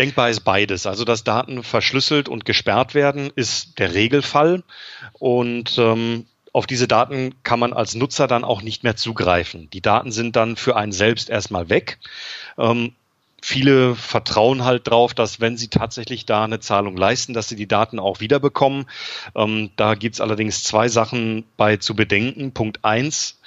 Denkbar 0.00 0.30
ist 0.30 0.40
beides. 0.40 0.86
Also, 0.86 1.04
dass 1.04 1.24
Daten 1.24 1.62
verschlüsselt 1.62 2.28
und 2.28 2.44
gesperrt 2.44 2.94
werden, 2.94 3.30
ist 3.36 3.78
der 3.78 3.94
Regelfall. 3.94 4.62
Und 5.18 5.76
ähm, 5.78 6.26
auf 6.52 6.66
diese 6.66 6.88
Daten 6.88 7.34
kann 7.42 7.60
man 7.60 7.72
als 7.72 7.94
Nutzer 7.94 8.26
dann 8.26 8.44
auch 8.44 8.62
nicht 8.62 8.82
mehr 8.84 8.96
zugreifen. 8.96 9.70
Die 9.70 9.80
Daten 9.80 10.12
sind 10.12 10.36
dann 10.36 10.56
für 10.56 10.76
einen 10.76 10.92
selbst 10.92 11.30
erstmal 11.30 11.68
weg. 11.68 11.98
Ähm, 12.58 12.94
viele 13.42 13.94
vertrauen 13.94 14.64
halt 14.64 14.88
drauf, 14.88 15.14
dass 15.14 15.40
wenn 15.40 15.56
sie 15.56 15.68
tatsächlich 15.68 16.26
da 16.26 16.44
eine 16.44 16.60
Zahlung 16.60 16.96
leisten, 16.96 17.34
dass 17.34 17.48
sie 17.48 17.56
die 17.56 17.68
Daten 17.68 17.98
auch 17.98 18.20
wiederbekommen. 18.20 18.86
Ähm, 19.34 19.70
da 19.76 19.94
gibt's 19.94 20.20
allerdings 20.20 20.64
zwei 20.64 20.88
Sachen 20.88 21.44
bei 21.56 21.76
zu 21.76 21.94
bedenken. 21.94 22.52
Punkt 22.52 22.84
eins, 22.84 23.40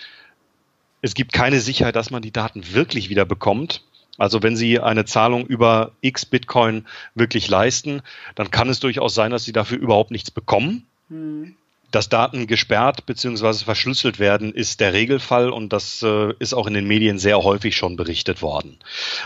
es 1.01 1.13
gibt 1.13 1.33
keine 1.33 1.59
Sicherheit, 1.59 1.95
dass 1.95 2.11
man 2.11 2.21
die 2.21 2.31
Daten 2.31 2.73
wirklich 2.73 3.09
wiederbekommt. 3.09 3.83
Also 4.17 4.43
wenn 4.43 4.55
Sie 4.55 4.79
eine 4.79 5.05
Zahlung 5.05 5.45
über 5.45 5.91
X 6.01 6.25
Bitcoin 6.25 6.85
wirklich 7.15 7.49
leisten, 7.49 8.01
dann 8.35 8.51
kann 8.51 8.69
es 8.69 8.79
durchaus 8.79 9.15
sein, 9.15 9.31
dass 9.31 9.43
Sie 9.43 9.53
dafür 9.53 9.79
überhaupt 9.79 10.11
nichts 10.11 10.31
bekommen. 10.31 10.85
Hm. 11.09 11.55
Dass 11.93 12.09
Daten 12.09 12.47
gesperrt 12.47 13.05
bzw. 13.05 13.65
verschlüsselt 13.65 14.17
werden, 14.17 14.51
ist 14.51 14.79
der 14.79 14.93
Regelfall 14.93 15.51
und 15.51 15.71
das 15.71 16.01
äh, 16.01 16.33
ist 16.39 16.55
auch 16.55 16.65
in 16.65 16.73
den 16.73 16.87
Medien 16.87 17.19
sehr 17.19 17.43
häufig 17.43 17.75
schon 17.75 17.97
berichtet 17.97 18.41
worden. 18.41 18.79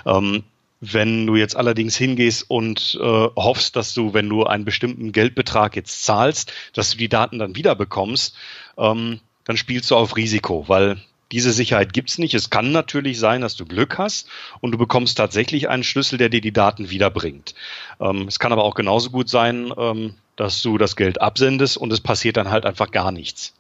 Ähm, 0.06 0.44
wenn 0.82 1.26
du 1.26 1.38
jetzt 1.38 1.56
allerdings 1.56 1.96
hingehst 1.96 2.50
und 2.50 3.00
äh, 3.02 3.28
hoffst, 3.38 3.78
dass 3.78 3.94
du, 3.94 4.14
wenn 4.14 4.28
du 4.28 4.44
einen 4.44 4.66
bestimmten 4.66 5.14
Geldbetrag 5.14 5.78
jetzt 5.78 6.04
zahlst, 6.04 6.52
dass 6.74 6.92
du 6.92 6.98
die 6.98 7.08
Daten 7.08 7.40
dann 7.40 7.56
wieder 7.56 7.74
bekommst, 7.74 8.36
ähm, 8.78 9.22
dann 9.46 9.56
spielst 9.56 9.90
du 9.90 9.96
auf 9.96 10.18
Risiko, 10.18 10.66
weil 10.68 10.98
diese 11.32 11.54
Sicherheit 11.54 11.94
gibt's 11.94 12.18
nicht. 12.18 12.34
Es 12.34 12.50
kann 12.50 12.74
natürlich 12.74 13.18
sein, 13.18 13.40
dass 13.40 13.56
du 13.56 13.66
Glück 13.66 13.98
hast 13.98 14.28
und 14.60 14.74
du 14.74 14.78
bekommst 14.78 15.18
tatsächlich 15.18 15.70
einen 15.70 15.86
Schlüssel, 15.86 16.18
der 16.18 16.28
dir 16.28 16.42
die 16.42 16.52
Daten 16.52 16.90
wiederbringt. 16.90 17.56
Ähm, 18.02 18.28
es 18.28 18.40
kann 18.40 18.52
aber 18.52 18.66
auch 18.66 18.76
genauso 18.76 19.10
gut 19.10 19.30
sein, 19.30 19.72
ähm, 19.78 20.16
dass 20.38 20.62
du 20.62 20.78
das 20.78 20.96
Geld 20.96 21.20
absendest 21.20 21.76
und 21.76 21.92
es 21.92 22.00
passiert 22.00 22.38
dann 22.38 22.50
halt 22.50 22.66
einfach 22.66 22.92
gar 22.92 23.12
nichts. 23.12 23.54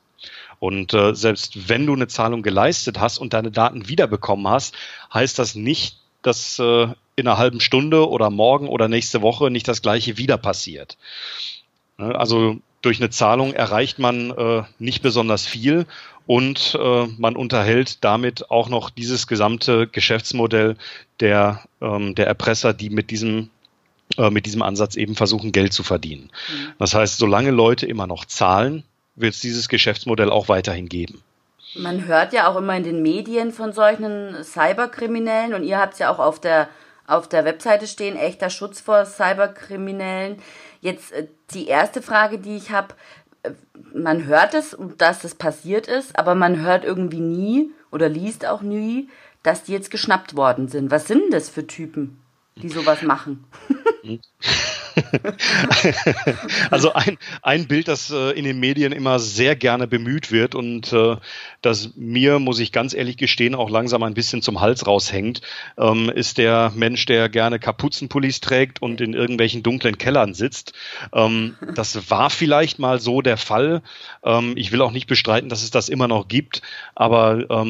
Und 0.60 0.94
äh, 0.94 1.14
selbst 1.14 1.70
wenn 1.70 1.86
du 1.86 1.94
eine 1.94 2.08
Zahlung 2.08 2.42
geleistet 2.42 3.00
hast 3.00 3.18
und 3.18 3.34
deine 3.34 3.52
Daten 3.52 3.90
wiederbekommen 3.90 4.48
hast, 4.48 4.76
heißt 5.14 5.38
das 5.38 5.56
nicht, 5.56 5.98
dass 6.22 6.58
äh, 6.60 6.88
in 7.16 7.28
einer 7.28 7.38
halben 7.38 7.60
Stunde 7.60 8.10
oder 8.10 8.30
morgen 8.30 8.68
oder 8.70 8.88
nächste 8.88 9.22
Woche 9.22 9.52
nicht 9.52 9.68
das 9.68 9.82
gleiche 9.82 10.18
wieder 10.18 10.38
passiert. 10.38 10.98
Ne, 11.98 12.16
also 12.18 12.58
durch 12.82 13.00
eine 13.00 13.10
Zahlung 13.10 13.54
erreicht 13.54 14.00
man 14.00 14.32
äh, 14.32 14.64
nicht 14.80 15.02
besonders 15.02 15.46
viel 15.46 15.86
und 16.26 16.78
äh, 16.80 17.08
man 17.18 17.36
unterhält 17.36 18.04
damit 18.04 18.52
auch 18.52 18.70
noch 18.70 18.90
dieses 18.90 19.28
gesamte 19.28 19.88
Geschäftsmodell 19.88 20.76
der, 21.20 21.64
ähm, 21.82 22.16
der 22.16 22.28
Erpresser, 22.28 22.74
die 22.74 22.90
mit 22.90 23.10
diesem 23.12 23.50
äh, 24.18 24.30
mit 24.30 24.46
diesem 24.46 24.62
Ansatz 24.62 24.96
eben 24.96 25.16
versuchen, 25.16 25.52
Geld 25.52 25.74
zu 25.74 25.84
verdienen. 25.84 26.32
Mhm. 26.50 26.74
Das 26.80 26.94
heißt, 26.94 27.18
solange 27.18 27.52
Leute 27.52 27.86
immer 27.86 28.08
noch 28.08 28.26
zahlen, 28.26 28.84
wird 29.16 29.34
es 29.34 29.42
dieses 29.42 29.70
Geschäftsmodell 29.70 30.30
auch 30.30 30.48
weiterhin 30.48 30.90
geben. 30.90 31.22
Man 31.76 32.06
hört 32.06 32.34
ja 32.34 32.48
auch 32.48 32.56
immer 32.56 32.76
in 32.78 32.84
den 32.84 33.02
Medien 33.02 33.52
von 33.52 33.74
solchen 33.74 34.44
Cyberkriminellen 34.44 35.54
und 35.54 35.64
ihr 35.64 35.78
habt 35.78 35.94
es 35.94 36.00
ja 36.00 36.12
auch 36.12 36.20
auf 36.20 36.40
der, 36.40 36.70
auf 37.06 37.28
der 37.28 37.46
Webseite 37.46 37.88
stehen, 37.88 38.16
echter 38.16 38.50
Schutz 38.50 38.80
vor 38.80 39.06
Cyberkriminellen. 39.06 40.38
Jetzt 40.82 41.12
äh, 41.12 41.28
die 41.52 41.68
erste 41.68 42.02
Frage, 42.02 42.40
die 42.40 42.56
ich 42.56 42.72
habe, 42.72 42.96
äh, 43.44 43.52
man 43.94 44.26
hört 44.26 44.54
es, 44.54 44.78
dass 44.98 45.20
das 45.20 45.36
passiert 45.36 45.88
ist, 45.88 46.18
aber 46.18 46.36
man 46.36 46.62
hört 46.62 46.86
irgendwie 46.86 47.20
nie 47.20 47.72
oder 47.92 48.10
liest 48.10 48.46
auch 48.46 48.62
nie, 48.62 49.10
dass 49.44 49.64
die 49.64 49.74
jetzt 49.74 49.92
geschnappt 49.92 50.36
worden 50.36 50.68
sind. 50.68 50.92
Was 50.92 51.08
sind 51.08 51.32
das 51.32 51.50
für 51.50 51.68
Typen, 51.68 52.20
die 52.62 52.70
sowas 52.70 53.02
machen? 53.02 53.46
also 56.72 56.94
ein, 56.94 57.18
ein 57.42 57.68
Bild, 57.68 57.88
das 57.88 58.10
äh, 58.12 58.32
in 58.32 58.46
den 58.46 58.60
Medien 58.60 58.92
immer 58.92 59.20
sehr 59.20 59.56
gerne 59.56 59.88
bemüht 59.88 60.32
wird 60.32 60.56
und 60.56 60.92
äh, 60.94 61.18
das 61.62 61.92
mir, 61.96 62.40
muss 62.40 62.60
ich 62.60 62.72
ganz 62.72 62.94
ehrlich 62.94 63.18
gestehen, 63.18 63.56
auch 63.56 63.70
langsam 63.70 64.04
ein 64.04 64.14
bisschen 64.14 64.42
zum 64.42 64.62
Hals 64.62 64.88
raushängt, 64.88 65.42
ähm, 65.78 66.10
ist 66.10 66.38
der 66.38 66.72
Mensch, 66.76 67.06
der 67.06 67.30
gerne 67.30 67.60
Kapuzenpullis 67.60 68.42
trägt 68.42 68.82
und 68.82 69.02
in 69.02 69.14
irgendwelchen 69.14 69.64
dunklen 69.64 69.98
Kellern 69.98 70.34
sitzt. 70.34 70.74
Ähm, 71.14 71.56
das 71.76 72.10
war 72.10 72.30
vielleicht 72.30 72.80
mal 72.80 73.00
so 73.00 73.22
der 73.22 73.38
Fall. 73.38 73.82
Ähm, 74.24 74.54
ich 74.56 74.72
will 74.72 74.82
auch 74.82 74.92
nicht 74.92 75.08
bestreiten, 75.08 75.50
dass 75.50 75.64
es 75.64 75.72
das 75.72 75.90
immer 75.90 76.08
noch 76.08 76.28
gibt, 76.28 76.62
aber 76.96 77.66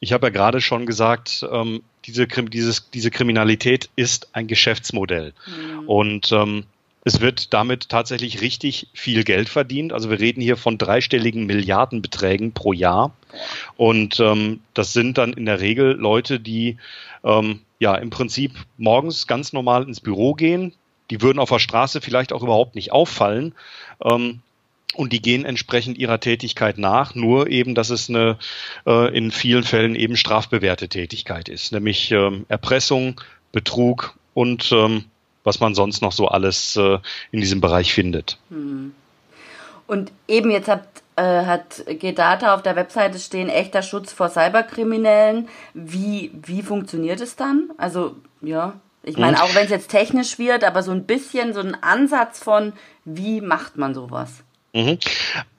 ich 0.00 0.12
habe 0.12 0.26
ja 0.26 0.30
gerade 0.30 0.60
schon 0.60 0.86
gesagt, 0.86 1.46
diese, 2.10 2.26
dieses, 2.26 2.90
diese 2.90 3.10
Kriminalität 3.10 3.90
ist 3.96 4.28
ein 4.32 4.46
Geschäftsmodell. 4.46 5.32
Mhm. 5.46 5.88
Und 5.88 6.32
ähm, 6.32 6.64
es 7.04 7.20
wird 7.20 7.54
damit 7.54 7.88
tatsächlich 7.88 8.42
richtig 8.42 8.88
viel 8.92 9.24
Geld 9.24 9.48
verdient. 9.48 9.92
Also 9.92 10.10
wir 10.10 10.20
reden 10.20 10.42
hier 10.42 10.56
von 10.56 10.76
dreistelligen 10.76 11.46
Milliardenbeträgen 11.46 12.52
pro 12.52 12.72
Jahr. 12.72 13.14
Und 13.76 14.20
ähm, 14.20 14.60
das 14.74 14.92
sind 14.92 15.16
dann 15.16 15.32
in 15.32 15.46
der 15.46 15.60
Regel 15.60 15.92
Leute, 15.92 16.40
die 16.40 16.76
ähm, 17.24 17.60
ja 17.78 17.94
im 17.94 18.10
Prinzip 18.10 18.52
morgens 18.76 19.26
ganz 19.26 19.52
normal 19.52 19.84
ins 19.84 20.00
Büro 20.00 20.34
gehen. 20.34 20.74
Die 21.10 21.22
würden 21.22 21.38
auf 21.38 21.48
der 21.48 21.58
Straße 21.58 22.00
vielleicht 22.00 22.32
auch 22.32 22.42
überhaupt 22.42 22.74
nicht 22.74 22.92
auffallen. 22.92 23.54
Ähm, 24.02 24.40
und 24.94 25.12
die 25.12 25.22
gehen 25.22 25.44
entsprechend 25.44 25.98
ihrer 25.98 26.20
Tätigkeit 26.20 26.78
nach, 26.78 27.14
nur 27.14 27.48
eben, 27.48 27.74
dass 27.74 27.90
es 27.90 28.08
eine 28.08 28.38
äh, 28.86 29.16
in 29.16 29.30
vielen 29.30 29.62
Fällen 29.62 29.94
eben 29.94 30.16
strafbewährte 30.16 30.88
Tätigkeit 30.88 31.48
ist, 31.48 31.72
nämlich 31.72 32.10
ähm, 32.10 32.44
Erpressung, 32.48 33.20
Betrug 33.52 34.14
und 34.34 34.72
ähm, 34.72 35.04
was 35.44 35.60
man 35.60 35.74
sonst 35.74 36.02
noch 36.02 36.12
so 36.12 36.28
alles 36.28 36.76
äh, 36.76 36.98
in 37.30 37.40
diesem 37.40 37.60
Bereich 37.60 37.94
findet. 37.94 38.38
Hm. 38.50 38.94
Und 39.86 40.12
eben 40.28 40.50
jetzt 40.50 40.68
hat, 40.68 40.86
äh, 41.16 41.44
hat 41.44 41.84
Gedata 41.86 42.54
auf 42.54 42.62
der 42.62 42.76
Webseite 42.76 43.18
stehen, 43.18 43.48
echter 43.48 43.82
Schutz 43.82 44.12
vor 44.12 44.28
Cyberkriminellen. 44.28 45.48
Wie, 45.74 46.30
wie 46.34 46.62
funktioniert 46.62 47.20
es 47.20 47.36
dann? 47.36 47.70
Also, 47.76 48.16
ja, 48.40 48.74
ich 49.02 49.16
meine, 49.16 49.38
hm. 49.38 49.44
auch 49.44 49.54
wenn 49.54 49.64
es 49.64 49.70
jetzt 49.70 49.90
technisch 49.90 50.38
wird, 50.38 50.62
aber 50.62 50.82
so 50.82 50.92
ein 50.92 51.06
bisschen 51.06 51.54
so 51.54 51.60
ein 51.60 51.74
Ansatz 51.82 52.42
von, 52.42 52.72
wie 53.04 53.40
macht 53.40 53.78
man 53.78 53.94
sowas? 53.94 54.44
Mhm. 54.74 54.98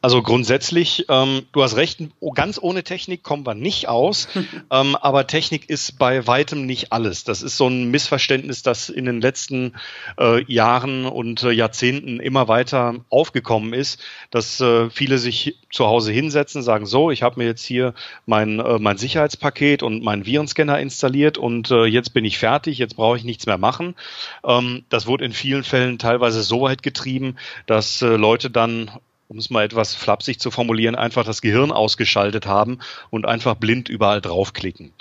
Also 0.03 0.23
grundsätzlich, 0.23 1.05
ähm, 1.09 1.43
du 1.51 1.61
hast 1.61 1.75
recht, 1.75 1.99
ganz 2.33 2.57
ohne 2.59 2.83
Technik 2.83 3.21
kommen 3.21 3.45
wir 3.45 3.53
nicht 3.53 3.87
aus, 3.87 4.27
ähm, 4.71 4.95
aber 4.95 5.27
Technik 5.27 5.69
ist 5.69 5.99
bei 5.99 6.25
weitem 6.25 6.65
nicht 6.65 6.91
alles. 6.91 7.23
Das 7.23 7.43
ist 7.43 7.55
so 7.55 7.67
ein 7.67 7.91
Missverständnis, 7.91 8.63
das 8.63 8.89
in 8.89 9.05
den 9.05 9.21
letzten 9.21 9.75
äh, 10.19 10.43
Jahren 10.51 11.05
und 11.05 11.43
äh, 11.43 11.51
Jahrzehnten 11.51 12.19
immer 12.19 12.47
weiter 12.47 12.95
aufgekommen 13.09 13.73
ist, 13.73 14.01
dass 14.31 14.59
äh, 14.59 14.89
viele 14.89 15.19
sich 15.19 15.59
zu 15.71 15.85
Hause 15.85 16.11
hinsetzen, 16.11 16.63
sagen 16.63 16.87
so, 16.87 17.11
ich 17.11 17.21
habe 17.21 17.39
mir 17.39 17.45
jetzt 17.45 17.63
hier 17.63 17.93
mein, 18.25 18.59
äh, 18.59 18.79
mein 18.79 18.97
Sicherheitspaket 18.97 19.83
und 19.83 20.03
meinen 20.03 20.25
Virenscanner 20.25 20.79
installiert 20.79 21.37
und 21.37 21.69
äh, 21.69 21.85
jetzt 21.85 22.15
bin 22.15 22.25
ich 22.25 22.39
fertig, 22.39 22.79
jetzt 22.79 22.95
brauche 22.95 23.17
ich 23.17 23.23
nichts 23.23 23.45
mehr 23.45 23.59
machen. 23.59 23.95
Ähm, 24.43 24.83
das 24.89 25.05
wurde 25.05 25.25
in 25.25 25.33
vielen 25.33 25.63
Fällen 25.63 25.99
teilweise 25.99 26.41
so 26.41 26.61
weit 26.61 26.81
getrieben, 26.81 27.35
dass 27.67 28.01
äh, 28.01 28.07
Leute 28.15 28.49
dann 28.49 28.89
um 29.31 29.37
es 29.37 29.49
mal 29.49 29.63
etwas 29.63 29.95
flapsig 29.95 30.41
zu 30.41 30.51
formulieren, 30.51 30.93
einfach 30.93 31.23
das 31.23 31.41
Gehirn 31.41 31.71
ausgeschaltet 31.71 32.47
haben 32.47 32.79
und 33.11 33.25
einfach 33.25 33.55
blind 33.55 33.87
überall 33.87 34.19
draufklicken. 34.19 34.91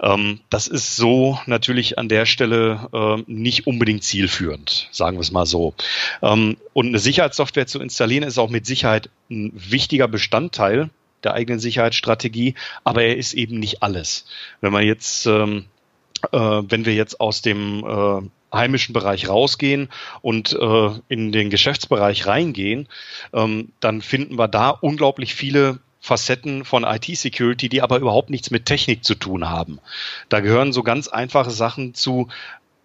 Ähm, 0.00 0.40
das 0.48 0.68
ist 0.68 0.96
so 0.96 1.38
natürlich 1.44 1.98
an 1.98 2.08
der 2.08 2.24
Stelle 2.24 2.88
äh, 2.94 3.22
nicht 3.30 3.66
unbedingt 3.66 4.02
zielführend, 4.02 4.88
sagen 4.90 5.18
wir 5.18 5.20
es 5.20 5.32
mal 5.32 5.44
so. 5.44 5.74
Ähm, 6.22 6.56
und 6.72 6.86
eine 6.86 6.98
Sicherheitssoftware 6.98 7.66
zu 7.66 7.78
installieren 7.78 8.24
ist 8.24 8.38
auch 8.38 8.48
mit 8.48 8.64
Sicherheit 8.64 9.10
ein 9.30 9.52
wichtiger 9.54 10.08
Bestandteil 10.08 10.88
der 11.22 11.34
eigenen 11.34 11.60
Sicherheitsstrategie, 11.60 12.54
aber 12.84 13.02
er 13.02 13.18
ist 13.18 13.34
eben 13.34 13.58
nicht 13.58 13.82
alles. 13.82 14.24
Wenn 14.62 14.72
man 14.72 14.84
jetzt 14.84 15.26
ähm, 15.26 15.66
äh, 16.32 16.38
wenn 16.38 16.86
wir 16.86 16.94
jetzt 16.94 17.20
aus 17.20 17.42
dem 17.42 17.84
äh, 17.84 18.30
heimischen 18.54 18.92
Bereich 18.92 19.28
rausgehen 19.28 19.88
und 20.22 20.52
äh, 20.52 20.90
in 21.08 21.32
den 21.32 21.50
Geschäftsbereich 21.50 22.26
reingehen, 22.26 22.88
ähm, 23.32 23.72
dann 23.80 24.02
finden 24.02 24.38
wir 24.38 24.48
da 24.48 24.70
unglaublich 24.70 25.34
viele 25.34 25.80
Facetten 26.00 26.66
von 26.66 26.84
IT-Security, 26.84 27.70
die 27.70 27.80
aber 27.80 27.98
überhaupt 27.98 28.28
nichts 28.28 28.50
mit 28.50 28.66
Technik 28.66 29.04
zu 29.04 29.14
tun 29.14 29.48
haben. 29.48 29.78
Da 30.28 30.40
gehören 30.40 30.72
so 30.74 30.82
ganz 30.82 31.08
einfache 31.08 31.50
Sachen 31.50 31.94
zu, 31.94 32.28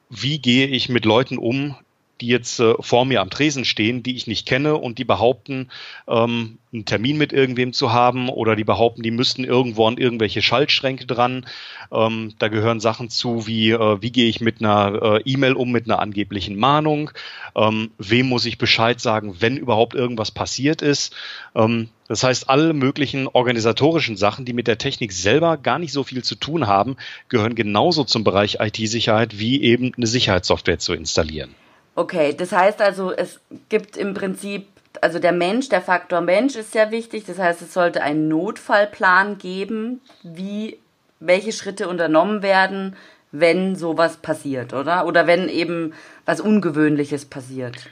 wie 0.09 0.39
gehe 0.39 0.67
ich 0.67 0.87
mit 0.87 1.03
Leuten 1.03 1.37
um, 1.37 1.75
die 2.21 2.27
jetzt 2.27 2.59
äh, 2.59 2.73
vor 2.79 3.05
mir 3.05 3.21
am 3.21 3.29
Tresen 3.29 3.65
stehen, 3.65 4.03
die 4.03 4.15
ich 4.15 4.27
nicht 4.27 4.45
kenne 4.45 4.75
und 4.75 4.97
die 4.97 5.05
behaupten, 5.05 5.69
ähm, 6.07 6.59
einen 6.71 6.85
Termin 6.85 7.17
mit 7.17 7.33
irgendwem 7.33 7.73
zu 7.73 7.91
haben 7.91 8.29
oder 8.29 8.55
die 8.55 8.63
behaupten, 8.63 9.01
die 9.01 9.11
müssten 9.11 9.43
irgendwo 9.43 9.87
an 9.87 9.97
irgendwelche 9.97 10.41
Schaltschränke 10.41 11.07
dran. 11.07 11.45
Ähm, 11.91 12.35
da 12.37 12.47
gehören 12.47 12.79
Sachen 12.79 13.09
zu 13.09 13.47
wie, 13.47 13.71
äh, 13.71 14.01
wie 14.01 14.11
gehe 14.11 14.29
ich 14.29 14.39
mit 14.39 14.61
einer 14.61 15.01
äh, 15.01 15.21
E-Mail 15.25 15.53
um, 15.53 15.71
mit 15.71 15.85
einer 15.85 15.99
angeblichen 15.99 16.57
Mahnung, 16.57 17.11
ähm, 17.55 17.91
wem 17.97 18.27
muss 18.27 18.45
ich 18.45 18.57
Bescheid 18.57 18.99
sagen, 18.99 19.37
wenn 19.39 19.57
überhaupt 19.57 19.95
irgendwas 19.95 20.31
passiert 20.31 20.81
ist. 20.81 21.15
Ähm, 21.55 21.89
das 22.07 22.23
heißt, 22.23 22.49
alle 22.49 22.73
möglichen 22.73 23.27
organisatorischen 23.27 24.17
Sachen, 24.17 24.45
die 24.45 24.53
mit 24.53 24.67
der 24.67 24.77
Technik 24.77 25.11
selber 25.11 25.57
gar 25.57 25.79
nicht 25.79 25.93
so 25.93 26.03
viel 26.03 26.23
zu 26.23 26.35
tun 26.35 26.67
haben, 26.67 26.97
gehören 27.29 27.55
genauso 27.55 28.03
zum 28.03 28.23
Bereich 28.23 28.57
IT-Sicherheit 28.59 29.39
wie 29.39 29.61
eben 29.61 29.91
eine 29.95 30.07
Sicherheitssoftware 30.07 30.79
zu 30.79 30.93
installieren. 30.93 31.55
Okay, 31.99 32.33
das 32.33 32.53
heißt 32.53 32.81
also, 32.81 33.11
es 33.11 33.41
gibt 33.67 33.97
im 33.97 34.13
Prinzip 34.13 34.67
also 35.01 35.19
der 35.19 35.33
Mensch, 35.33 35.67
der 35.67 35.81
Faktor 35.81 36.21
Mensch 36.21 36.55
ist 36.55 36.71
sehr 36.71 36.91
wichtig. 36.91 37.25
Das 37.25 37.39
heißt, 37.39 37.61
es 37.61 37.73
sollte 37.73 38.01
einen 38.01 38.29
Notfallplan 38.29 39.37
geben, 39.37 39.99
wie 40.23 40.79
welche 41.19 41.51
Schritte 41.51 41.89
unternommen 41.89 42.41
werden, 42.41 42.95
wenn 43.33 43.75
sowas 43.75 44.15
passiert, 44.15 44.73
oder? 44.73 45.07
Oder 45.07 45.27
wenn 45.27 45.49
eben 45.49 45.93
was 46.25 46.39
Ungewöhnliches 46.39 47.25
passiert. 47.25 47.89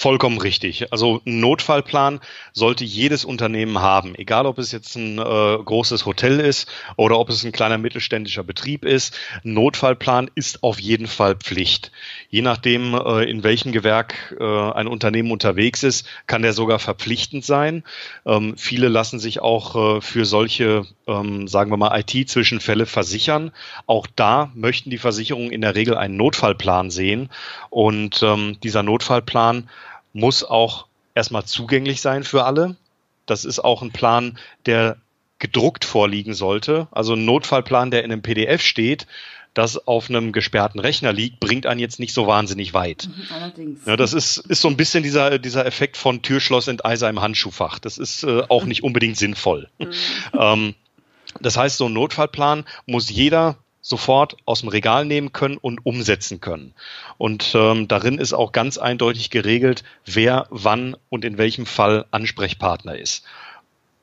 Vollkommen 0.00 0.40
richtig. 0.40 0.94
Also 0.94 1.20
ein 1.26 1.40
Notfallplan 1.40 2.20
sollte 2.54 2.84
jedes 2.86 3.26
Unternehmen 3.26 3.80
haben, 3.80 4.14
egal 4.14 4.46
ob 4.46 4.56
es 4.56 4.72
jetzt 4.72 4.96
ein 4.96 5.18
äh, 5.18 5.22
großes 5.62 6.06
Hotel 6.06 6.40
ist 6.40 6.72
oder 6.96 7.18
ob 7.18 7.28
es 7.28 7.44
ein 7.44 7.52
kleiner 7.52 7.76
mittelständischer 7.76 8.42
Betrieb 8.42 8.86
ist. 8.86 9.14
Ein 9.44 9.52
Notfallplan 9.52 10.30
ist 10.34 10.62
auf 10.62 10.80
jeden 10.80 11.06
Fall 11.06 11.36
Pflicht. 11.36 11.92
Je 12.30 12.40
nachdem, 12.40 12.94
äh, 12.94 13.24
in 13.30 13.42
welchem 13.42 13.72
Gewerk 13.72 14.34
äh, 14.40 14.42
ein 14.42 14.86
Unternehmen 14.86 15.32
unterwegs 15.32 15.82
ist, 15.82 16.06
kann 16.26 16.40
der 16.40 16.54
sogar 16.54 16.78
verpflichtend 16.78 17.44
sein. 17.44 17.84
Ähm, 18.24 18.54
viele 18.56 18.88
lassen 18.88 19.18
sich 19.18 19.40
auch 19.42 19.98
äh, 19.98 20.00
für 20.00 20.24
solche, 20.24 20.86
ähm, 21.08 21.46
sagen 21.46 21.70
wir 21.70 21.76
mal, 21.76 22.00
IT-Zwischenfälle 22.00 22.86
versichern. 22.86 23.52
Auch 23.86 24.06
da 24.16 24.50
möchten 24.54 24.88
die 24.88 24.96
Versicherungen 24.96 25.50
in 25.50 25.60
der 25.60 25.74
Regel 25.74 25.98
einen 25.98 26.16
Notfallplan 26.16 26.90
sehen. 26.90 27.28
Und 27.68 28.22
ähm, 28.22 28.56
dieser 28.62 28.82
Notfallplan 28.82 29.68
muss 30.12 30.44
auch 30.44 30.86
erstmal 31.14 31.44
zugänglich 31.44 32.00
sein 32.00 32.24
für 32.24 32.44
alle. 32.44 32.76
Das 33.26 33.44
ist 33.44 33.60
auch 33.60 33.82
ein 33.82 33.92
Plan, 33.92 34.38
der 34.66 34.96
gedruckt 35.38 35.84
vorliegen 35.84 36.34
sollte. 36.34 36.88
Also 36.90 37.14
ein 37.14 37.24
Notfallplan, 37.24 37.90
der 37.90 38.04
in 38.04 38.12
einem 38.12 38.22
PDF 38.22 38.62
steht, 38.62 39.06
das 39.54 39.88
auf 39.88 40.08
einem 40.08 40.32
gesperrten 40.32 40.78
Rechner 40.78 41.12
liegt, 41.12 41.40
bringt 41.40 41.66
einen 41.66 41.80
jetzt 41.80 41.98
nicht 41.98 42.14
so 42.14 42.26
wahnsinnig 42.26 42.72
weit. 42.72 43.08
Mhm, 43.08 43.34
allerdings. 43.34 43.86
Ja, 43.86 43.96
das 43.96 44.12
ist, 44.12 44.36
ist 44.36 44.60
so 44.60 44.68
ein 44.68 44.76
bisschen 44.76 45.02
dieser, 45.02 45.38
dieser 45.38 45.66
Effekt 45.66 45.96
von 45.96 46.22
Türschloss 46.22 46.68
Enteiser 46.68 47.08
im 47.08 47.20
Handschuhfach. 47.20 47.78
Das 47.78 47.98
ist 47.98 48.22
äh, 48.22 48.42
auch 48.48 48.64
nicht 48.64 48.84
unbedingt 48.84 49.16
sinnvoll. 49.16 49.68
Mhm. 49.78 49.92
ähm, 50.38 50.74
das 51.40 51.56
heißt, 51.56 51.76
so 51.76 51.86
ein 51.86 51.92
Notfallplan 51.92 52.64
muss 52.86 53.10
jeder 53.10 53.56
sofort 53.80 54.36
aus 54.44 54.60
dem 54.60 54.68
Regal 54.68 55.04
nehmen 55.04 55.32
können 55.32 55.56
und 55.56 55.84
umsetzen 55.84 56.40
können. 56.40 56.74
Und 57.18 57.52
ähm, 57.54 57.88
darin 57.88 58.18
ist 58.18 58.32
auch 58.32 58.52
ganz 58.52 58.78
eindeutig 58.78 59.30
geregelt, 59.30 59.84
wer 60.04 60.46
wann 60.50 60.96
und 61.08 61.24
in 61.24 61.38
welchem 61.38 61.66
Fall 61.66 62.06
Ansprechpartner 62.10 62.96
ist. 62.96 63.24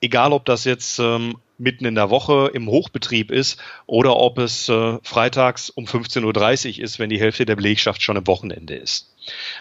Egal, 0.02 0.34
ob 0.34 0.46
das 0.46 0.64
jetzt 0.64 1.00
ähm, 1.00 1.38
mitten 1.58 1.86
in 1.86 1.96
der 1.96 2.10
Woche 2.10 2.52
im 2.54 2.68
Hochbetrieb 2.68 3.32
ist 3.32 3.60
oder 3.86 4.16
ob 4.18 4.38
es 4.38 4.70
äh, 4.70 4.98
freitags 5.04 5.70
um 5.70 5.86
15.30 5.86 6.78
Uhr 6.78 6.84
ist, 6.84 7.00
wenn 7.00 7.10
die 7.10 7.20
Hälfte 7.20 7.46
der 7.46 7.56
Belegschaft 7.56 8.02
schon 8.02 8.18
am 8.18 8.28
Wochenende 8.28 8.76
ist. 8.76 9.14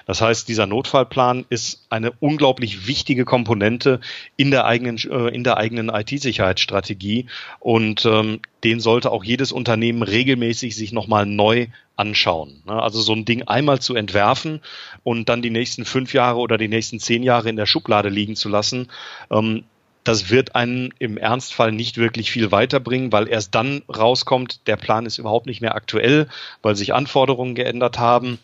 Das 0.06 0.20
heißt, 0.20 0.48
dieser 0.48 0.66
Notfallplan 0.66 1.44
ist 1.48 1.86
eine 1.90 2.12
unglaublich 2.20 2.86
wichtige 2.86 3.24
Komponente 3.24 4.00
in 4.36 4.50
der 4.50 4.64
eigenen, 4.64 4.98
äh, 5.10 5.34
in 5.34 5.44
der 5.44 5.56
eigenen 5.56 5.88
IT-Sicherheitsstrategie 5.88 7.26
und 7.58 8.04
ähm, 8.04 8.40
den 8.62 8.80
sollte 8.80 9.10
auch 9.10 9.24
jedes 9.24 9.52
Unternehmen 9.52 10.02
regelmäßig 10.02 10.76
sich 10.76 10.92
nochmal 10.92 11.26
neu 11.26 11.66
anschauen. 11.96 12.62
Ne? 12.66 12.80
Also 12.80 13.00
so 13.00 13.12
ein 13.12 13.24
Ding 13.24 13.42
einmal 13.42 13.80
zu 13.80 13.94
entwerfen 13.94 14.60
und 15.02 15.28
dann 15.28 15.42
die 15.42 15.50
nächsten 15.50 15.84
fünf 15.84 16.14
Jahre 16.14 16.38
oder 16.38 16.58
die 16.58 16.68
nächsten 16.68 17.00
zehn 17.00 17.22
Jahre 17.22 17.48
in 17.48 17.56
der 17.56 17.66
Schublade 17.66 18.08
liegen 18.08 18.36
zu 18.36 18.48
lassen, 18.48 18.88
ähm, 19.30 19.64
das 20.06 20.30
wird 20.30 20.54
einen 20.54 20.94
im 21.00 21.18
Ernstfall 21.18 21.72
nicht 21.72 21.98
wirklich 21.98 22.30
viel 22.30 22.52
weiterbringen, 22.52 23.10
weil 23.10 23.28
erst 23.28 23.54
dann 23.56 23.82
rauskommt, 23.88 24.66
der 24.68 24.76
Plan 24.76 25.04
ist 25.04 25.18
überhaupt 25.18 25.46
nicht 25.46 25.60
mehr 25.60 25.74
aktuell, 25.74 26.28
weil 26.62 26.76
sich 26.76 26.94
Anforderungen 26.94 27.56
geändert 27.56 27.98
haben 27.98 28.38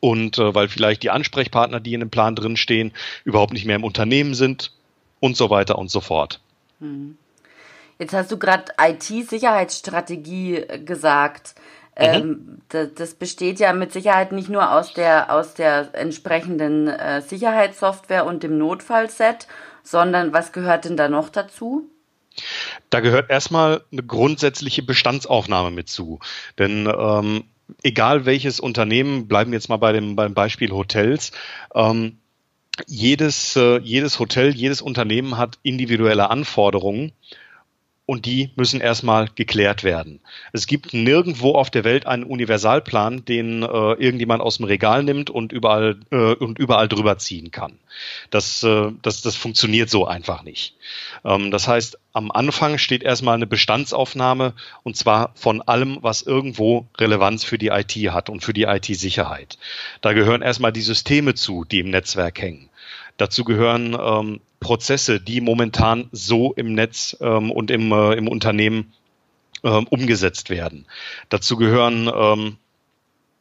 und 0.00 0.38
äh, 0.38 0.54
weil 0.54 0.68
vielleicht 0.68 1.02
die 1.02 1.10
Ansprechpartner, 1.10 1.80
die 1.80 1.94
in 1.94 2.00
dem 2.00 2.10
Plan 2.10 2.36
drinstehen, 2.36 2.92
überhaupt 3.24 3.52
nicht 3.52 3.64
mehr 3.64 3.76
im 3.76 3.84
Unternehmen 3.84 4.34
sind 4.34 4.72
und 5.18 5.36
so 5.36 5.50
weiter 5.50 5.76
und 5.76 5.90
so 5.90 6.00
fort. 6.00 6.40
Hm. 6.78 7.18
Jetzt 7.98 8.14
hast 8.14 8.30
du 8.30 8.38
gerade 8.38 8.72
IT-Sicherheitsstrategie 8.80 10.56
äh, 10.56 10.78
gesagt. 10.78 11.56
Mhm. 11.98 12.60
Ähm, 12.70 12.88
das 12.94 13.14
besteht 13.14 13.58
ja 13.60 13.72
mit 13.72 13.92
Sicherheit 13.92 14.32
nicht 14.32 14.48
nur 14.48 14.72
aus 14.72 14.94
der, 14.94 15.32
aus 15.32 15.54
der 15.54 15.90
entsprechenden 15.94 16.88
äh, 16.88 17.20
Sicherheitssoftware 17.20 18.24
und 18.24 18.42
dem 18.42 18.56
Notfallset, 18.56 19.46
sondern 19.82 20.32
was 20.32 20.52
gehört 20.52 20.84
denn 20.84 20.96
da 20.96 21.08
noch 21.08 21.28
dazu? 21.28 21.88
Da 22.90 23.00
gehört 23.00 23.30
erstmal 23.30 23.82
eine 23.92 24.02
grundsätzliche 24.02 24.82
Bestandsaufnahme 24.82 25.70
mit 25.70 25.88
zu. 25.88 26.18
Denn 26.58 26.86
ähm, 26.86 27.44
egal 27.82 28.24
welches 28.24 28.60
Unternehmen, 28.60 29.28
bleiben 29.28 29.52
jetzt 29.52 29.68
mal 29.68 29.76
bei 29.76 29.92
dem 29.92 30.16
beim 30.16 30.34
Beispiel 30.34 30.70
Hotels, 30.70 31.32
ähm, 31.74 32.18
jedes, 32.86 33.56
äh, 33.56 33.78
jedes 33.80 34.18
Hotel, 34.18 34.54
jedes 34.54 34.80
Unternehmen 34.80 35.36
hat 35.36 35.58
individuelle 35.62 36.30
Anforderungen 36.30 37.12
und 38.04 38.26
die 38.26 38.50
müssen 38.56 38.80
erstmal 38.80 39.28
geklärt 39.34 39.84
werden. 39.84 40.20
Es 40.52 40.66
gibt 40.66 40.92
nirgendwo 40.92 41.54
auf 41.54 41.70
der 41.70 41.84
Welt 41.84 42.06
einen 42.06 42.24
Universalplan, 42.24 43.24
den 43.24 43.62
äh, 43.62 43.66
irgendjemand 43.66 44.42
aus 44.42 44.56
dem 44.56 44.66
Regal 44.66 45.04
nimmt 45.04 45.30
und 45.30 45.52
überall 45.52 46.00
äh, 46.10 46.34
und 46.34 46.58
überall 46.58 46.88
drüber 46.88 47.18
ziehen 47.18 47.52
kann. 47.52 47.78
Das, 48.30 48.62
äh, 48.64 48.90
das, 49.02 49.22
das 49.22 49.36
funktioniert 49.36 49.88
so 49.88 50.04
einfach 50.04 50.42
nicht. 50.42 50.74
Ähm, 51.24 51.52
das 51.52 51.68
heißt, 51.68 51.98
am 52.12 52.32
Anfang 52.32 52.78
steht 52.78 53.04
erstmal 53.04 53.36
eine 53.36 53.46
Bestandsaufnahme 53.46 54.54
und 54.82 54.96
zwar 54.96 55.30
von 55.34 55.62
allem, 55.62 55.98
was 56.00 56.22
irgendwo 56.22 56.86
Relevanz 56.98 57.44
für 57.44 57.56
die 57.56 57.68
IT 57.68 57.92
hat 58.12 58.28
und 58.30 58.42
für 58.42 58.52
die 58.52 58.64
IT-Sicherheit. 58.64 59.58
Da 60.00 60.12
gehören 60.12 60.42
erstmal 60.42 60.72
die 60.72 60.82
Systeme 60.82 61.34
zu, 61.34 61.64
die 61.64 61.78
im 61.78 61.90
Netzwerk 61.90 62.40
hängen. 62.40 62.68
Dazu 63.16 63.44
gehören 63.44 63.96
ähm, 63.98 64.40
Prozesse, 64.62 65.20
die 65.20 65.40
momentan 65.40 66.08
so 66.12 66.54
im 66.54 66.74
Netz 66.74 67.16
ähm, 67.20 67.50
und 67.50 67.70
im, 67.70 67.92
äh, 67.92 68.14
im 68.14 68.28
Unternehmen 68.28 68.92
ähm, 69.62 69.86
umgesetzt 69.88 70.48
werden. 70.48 70.86
Dazu 71.28 71.56
gehören 71.56 72.10
ähm, 72.14 72.56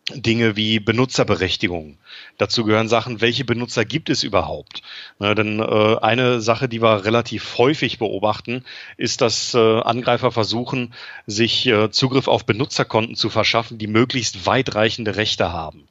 Dinge 0.09 0.55
wie 0.55 0.79
Benutzerberechtigung. 0.79 1.97
Dazu 2.37 2.65
gehören 2.65 2.89
Sachen, 2.89 3.21
welche 3.21 3.45
Benutzer 3.45 3.85
gibt 3.85 4.09
es 4.09 4.23
überhaupt? 4.23 4.81
Na, 5.19 5.35
denn 5.35 5.59
äh, 5.59 5.97
eine 6.01 6.41
Sache, 6.41 6.67
die 6.67 6.81
wir 6.81 7.05
relativ 7.05 7.57
häufig 7.57 7.99
beobachten, 7.99 8.65
ist, 8.97 9.21
dass 9.21 9.53
äh, 9.53 9.59
Angreifer 9.59 10.31
versuchen, 10.31 10.93
sich 11.27 11.67
äh, 11.67 11.91
Zugriff 11.91 12.27
auf 12.27 12.45
Benutzerkonten 12.45 13.15
zu 13.15 13.29
verschaffen, 13.29 13.77
die 13.77 13.87
möglichst 13.87 14.45
weitreichende 14.45 15.15
Rechte 15.15 15.53
haben. 15.53 15.87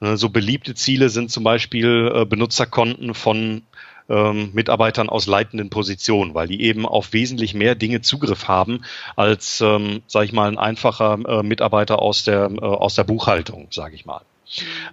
so 0.00 0.28
beliebte 0.28 0.74
Ziele 0.74 1.08
sind 1.08 1.30
zum 1.30 1.44
Beispiel 1.44 2.12
äh, 2.14 2.24
Benutzerkonten 2.24 3.14
von 3.14 3.62
ähm, 4.08 4.50
Mitarbeitern 4.52 5.08
aus 5.08 5.26
leitenden 5.26 5.70
Positionen, 5.70 6.34
weil 6.34 6.48
die 6.48 6.62
eben 6.62 6.86
auf 6.86 7.12
wesentlich 7.12 7.54
mehr 7.54 7.74
Dinge 7.74 8.00
Zugriff 8.00 8.48
haben 8.48 8.82
als, 9.16 9.60
ähm, 9.60 10.02
sage 10.06 10.26
ich 10.26 10.32
mal, 10.32 10.48
ein 10.48 10.58
einfacher 10.58 11.18
äh, 11.26 11.42
Mitarbeiter 11.42 12.00
aus 12.00 12.24
der 12.24 12.50
äh, 12.50 12.60
aus 12.60 12.94
der 12.94 13.04
Buchhaltung, 13.04 13.68
sage 13.70 13.94
ich 13.94 14.06
mal. 14.06 14.22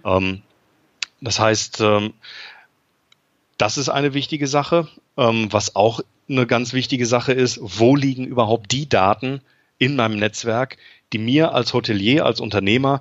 Ähm, 0.04 0.42
das 1.20 1.38
heißt, 1.38 1.80
ähm, 1.80 2.14
das 3.58 3.76
ist 3.76 3.88
eine 3.88 4.14
wichtige 4.14 4.46
Sache. 4.46 4.88
Ähm, 5.16 5.52
was 5.52 5.76
auch 5.76 6.00
eine 6.28 6.46
ganz 6.46 6.72
wichtige 6.72 7.06
Sache 7.06 7.32
ist, 7.32 7.58
wo 7.60 7.96
liegen 7.96 8.24
überhaupt 8.24 8.72
die 8.72 8.88
Daten 8.88 9.42
in 9.78 9.96
meinem 9.96 10.18
Netzwerk, 10.18 10.76
die 11.12 11.18
mir 11.18 11.52
als 11.52 11.74
Hotelier, 11.74 12.24
als 12.24 12.40
Unternehmer 12.40 13.00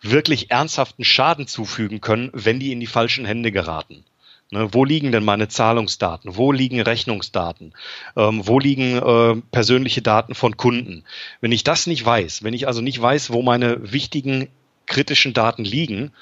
wirklich 0.00 0.50
ernsthaften 0.50 1.04
Schaden 1.04 1.46
zufügen 1.46 2.00
können, 2.00 2.30
wenn 2.32 2.58
die 2.58 2.72
in 2.72 2.80
die 2.80 2.86
falschen 2.86 3.24
Hände 3.24 3.52
geraten. 3.52 4.04
Ne, 4.52 4.68
wo 4.74 4.84
liegen 4.84 5.12
denn 5.12 5.24
meine 5.24 5.48
Zahlungsdaten? 5.48 6.36
Wo 6.36 6.52
liegen 6.52 6.78
Rechnungsdaten? 6.78 7.72
Ähm, 8.16 8.46
wo 8.46 8.58
liegen 8.58 8.98
äh, 8.98 9.40
persönliche 9.50 10.02
Daten 10.02 10.34
von 10.34 10.58
Kunden? 10.58 11.04
Wenn 11.40 11.52
ich 11.52 11.64
das 11.64 11.86
nicht 11.86 12.04
weiß, 12.04 12.44
wenn 12.44 12.52
ich 12.52 12.66
also 12.66 12.82
nicht 12.82 13.00
weiß, 13.00 13.32
wo 13.32 13.40
meine 13.40 13.92
wichtigen 13.92 14.48
kritischen 14.84 15.32
Daten 15.32 15.64
liegen, 15.64 16.12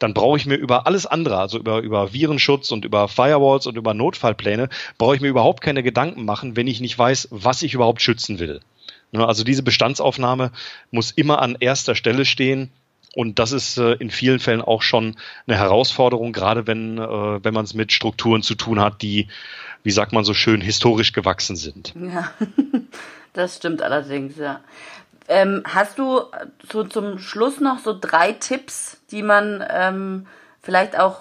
dann 0.00 0.14
brauche 0.14 0.36
ich 0.36 0.46
mir 0.46 0.56
über 0.56 0.88
alles 0.88 1.06
andere, 1.06 1.38
also 1.38 1.58
über, 1.58 1.78
über 1.78 2.12
Virenschutz 2.12 2.72
und 2.72 2.84
über 2.84 3.06
Firewalls 3.06 3.68
und 3.68 3.76
über 3.76 3.94
Notfallpläne, 3.94 4.68
brauche 4.98 5.14
ich 5.14 5.20
mir 5.20 5.28
überhaupt 5.28 5.60
keine 5.60 5.84
Gedanken 5.84 6.24
machen, 6.24 6.56
wenn 6.56 6.66
ich 6.66 6.80
nicht 6.80 6.98
weiß, 6.98 7.28
was 7.30 7.62
ich 7.62 7.74
überhaupt 7.74 8.02
schützen 8.02 8.40
will. 8.40 8.62
Ne, 9.12 9.24
also 9.24 9.44
diese 9.44 9.62
Bestandsaufnahme 9.62 10.50
muss 10.90 11.12
immer 11.12 11.40
an 11.40 11.56
erster 11.60 11.94
Stelle 11.94 12.24
stehen 12.24 12.72
Und 13.16 13.38
das 13.38 13.52
ist 13.52 13.78
äh, 13.78 13.94
in 13.94 14.10
vielen 14.10 14.40
Fällen 14.40 14.60
auch 14.60 14.82
schon 14.82 15.16
eine 15.46 15.56
Herausforderung, 15.56 16.34
gerade 16.34 16.66
wenn, 16.66 16.98
äh, 16.98 17.42
wenn 17.42 17.54
man 17.54 17.64
es 17.64 17.72
mit 17.72 17.90
Strukturen 17.90 18.42
zu 18.42 18.54
tun 18.54 18.78
hat, 18.78 19.00
die, 19.00 19.28
wie 19.82 19.90
sagt 19.90 20.12
man 20.12 20.22
so 20.22 20.34
schön, 20.34 20.60
historisch 20.60 21.14
gewachsen 21.14 21.56
sind. 21.56 21.94
Ja, 21.98 22.30
das 23.32 23.56
stimmt 23.56 23.80
allerdings, 23.80 24.36
ja. 24.36 24.60
Ähm, 25.28 25.62
hast 25.64 25.98
du 25.98 26.24
so 26.70 26.84
zum 26.84 27.18
Schluss 27.18 27.58
noch 27.58 27.78
so 27.78 27.98
drei 27.98 28.32
Tipps, 28.32 28.98
die 29.10 29.22
man 29.22 29.64
ähm, 29.70 30.26
vielleicht 30.60 30.98
auch 30.98 31.20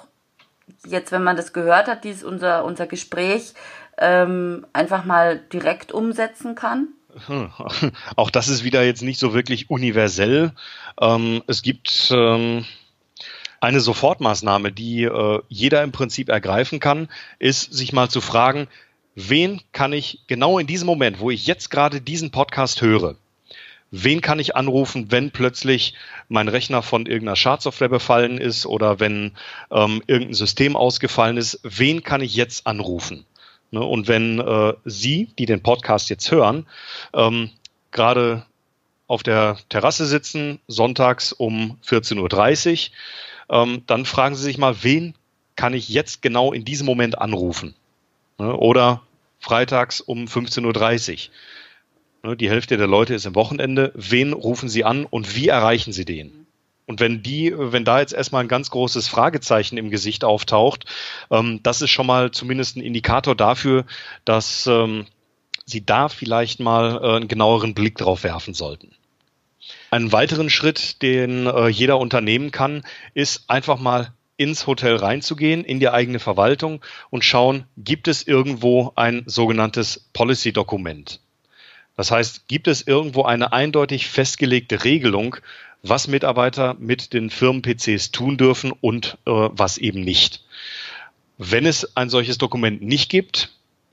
jetzt, 0.85 1.13
wenn 1.13 1.23
man 1.23 1.37
das 1.37 1.53
gehört 1.53 1.87
hat, 1.87 2.03
dieses 2.03 2.25
unser, 2.25 2.65
unser 2.65 2.87
Gespräch, 2.87 3.53
ähm, 3.97 4.67
einfach 4.73 5.05
mal 5.05 5.39
direkt 5.53 5.93
umsetzen 5.93 6.55
kann? 6.55 6.89
Hm. 7.27 7.51
Auch 8.15 8.29
das 8.29 8.47
ist 8.47 8.63
wieder 8.63 8.83
jetzt 8.83 9.01
nicht 9.01 9.19
so 9.19 9.33
wirklich 9.33 9.69
universell. 9.69 10.51
Ähm, 10.99 11.43
es 11.47 11.61
gibt 11.61 12.09
ähm, 12.11 12.65
eine 13.61 13.79
Sofortmaßnahme, 13.79 14.71
die 14.71 15.03
äh, 15.03 15.41
jeder 15.47 15.83
im 15.83 15.91
Prinzip 15.91 16.29
ergreifen 16.29 16.79
kann, 16.79 17.09
ist 17.39 17.73
sich 17.73 17.93
mal 17.93 18.09
zu 18.09 18.21
fragen, 18.21 18.67
wen 19.15 19.61
kann 19.71 19.93
ich 19.93 20.19
genau 20.27 20.59
in 20.59 20.67
diesem 20.67 20.87
Moment, 20.87 21.19
wo 21.19 21.31
ich 21.31 21.47
jetzt 21.47 21.69
gerade 21.71 22.01
diesen 22.01 22.31
Podcast 22.31 22.81
höre, 22.81 23.15
wen 23.91 24.21
kann 24.21 24.39
ich 24.39 24.55
anrufen, 24.55 25.11
wenn 25.11 25.31
plötzlich 25.31 25.93
mein 26.27 26.49
Rechner 26.49 26.81
von 26.81 27.05
irgendeiner 27.05 27.37
Schadsoftware 27.37 27.89
befallen 27.89 28.37
ist 28.37 28.65
oder 28.65 28.99
wenn 28.99 29.31
ähm, 29.71 30.03
irgendein 30.05 30.33
System 30.33 30.75
ausgefallen 30.75 31.37
ist, 31.37 31.59
wen 31.63 32.03
kann 32.03 32.21
ich 32.21 32.35
jetzt 32.35 32.67
anrufen? 32.67 33.25
Ne? 33.75 33.83
Und 33.83 34.07
wenn 34.07 34.39
äh, 34.39 34.73
Sie, 34.85 35.27
die 35.37 35.45
den 35.45 35.61
Podcast 35.61 36.09
jetzt 36.09 36.31
hören, 36.31 36.65
ähm, 37.13 37.49
gerade 37.91 38.45
auf 39.05 39.21
der 39.21 39.57
Terrasse 39.67 40.05
sitzen, 40.05 40.59
sonntags 40.67 41.33
um 41.33 41.77
14.30 41.85 42.91
Uhr, 43.49 43.63
ähm, 43.63 43.83
dann 43.85 44.05
fragen 44.05 44.35
Sie 44.35 44.43
sich 44.43 44.57
mal, 44.57 44.77
wen 44.81 45.13
kann 45.57 45.73
ich 45.73 45.89
jetzt 45.89 46.21
genau 46.21 46.53
in 46.53 46.63
diesem 46.63 46.85
Moment 46.85 47.19
anrufen? 47.19 47.75
Ne? 48.37 48.55
Oder 48.55 49.01
freitags 49.39 49.99
um 49.99 50.23
15.30 50.25 51.29
Uhr. 52.23 52.29
Ne? 52.29 52.37
Die 52.37 52.49
Hälfte 52.49 52.77
der 52.77 52.87
Leute 52.87 53.13
ist 53.13 53.25
im 53.25 53.35
Wochenende. 53.35 53.91
Wen 53.93 54.31
rufen 54.31 54.69
Sie 54.69 54.85
an 54.85 55.05
und 55.05 55.35
wie 55.35 55.49
erreichen 55.49 55.91
Sie 55.91 56.05
den? 56.05 56.44
Und 56.87 56.99
wenn 56.99 57.23
die, 57.23 57.53
wenn 57.55 57.83
da 57.83 57.99
jetzt 57.99 58.13
erstmal 58.13 58.43
ein 58.43 58.47
ganz 58.47 58.69
großes 58.69 59.07
Fragezeichen 59.07 59.77
im 59.77 59.89
Gesicht 59.89 60.23
auftaucht, 60.23 60.85
ähm, 61.31 61.59
das 61.63 61.81
ist 61.81 61.89
schon 61.89 62.05
mal 62.05 62.31
zumindest 62.31 62.77
ein 62.77 62.81
Indikator 62.81 63.35
dafür, 63.35 63.85
dass 64.23 64.67
ähm, 64.67 65.05
sie 65.65 65.85
da 65.85 66.09
vielleicht 66.09 66.59
mal 66.59 66.99
äh, 67.01 67.15
einen 67.15 67.27
genaueren 67.27 67.73
Blick 67.73 67.97
drauf 67.97 68.23
werfen 68.23 68.53
sollten. 68.53 68.91
Einen 69.89 70.11
weiteren 70.11 70.49
Schritt, 70.49 71.01
den 71.01 71.47
äh, 71.47 71.67
jeder 71.67 71.97
unternehmen 71.97 72.51
kann, 72.51 72.83
ist 73.15 73.49
einfach 73.49 73.79
mal 73.79 74.13
ins 74.37 74.67
Hotel 74.67 74.95
reinzugehen, 74.95 75.63
in 75.63 75.79
die 75.79 75.89
eigene 75.89 76.19
Verwaltung 76.19 76.83
und 77.09 77.23
schauen, 77.23 77.65
gibt 77.77 78.07
es 78.07 78.27
irgendwo 78.27 78.91
ein 78.95 79.23
sogenanntes 79.25 80.09
Policy-Dokument. 80.13 81.21
Das 81.95 82.11
heißt, 82.11 82.47
gibt 82.49 82.67
es 82.67 82.85
irgendwo 82.85 83.23
eine 83.23 83.53
eindeutig 83.53 84.07
festgelegte 84.07 84.83
Regelung, 84.83 85.37
was 85.87 86.07
Mitarbeiter 86.07 86.75
mit 86.79 87.13
den 87.13 87.29
Firmen-PCs 87.29 88.11
tun 88.11 88.37
dürfen 88.37 88.71
und 88.71 89.17
äh, 89.25 89.31
was 89.31 89.77
eben 89.77 90.01
nicht. 90.01 90.43
Wenn 91.37 91.65
es 91.65 91.95
ein 91.95 92.09
solches 92.09 92.37
Dokument 92.37 92.81
nicht 92.81 93.09
gibt, 93.09 93.51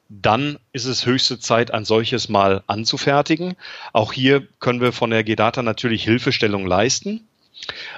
dann 0.08 0.58
ist 0.72 0.84
es 0.84 1.06
höchste 1.06 1.38
Zeit, 1.38 1.72
ein 1.72 1.84
solches 1.84 2.28
mal 2.28 2.62
anzufertigen. 2.66 3.56
Auch 3.92 4.12
hier 4.12 4.46
können 4.60 4.80
wir 4.80 4.92
von 4.92 5.10
der 5.10 5.24
GData 5.24 5.62
natürlich 5.62 6.04
Hilfestellung 6.04 6.66
leisten. 6.66 7.26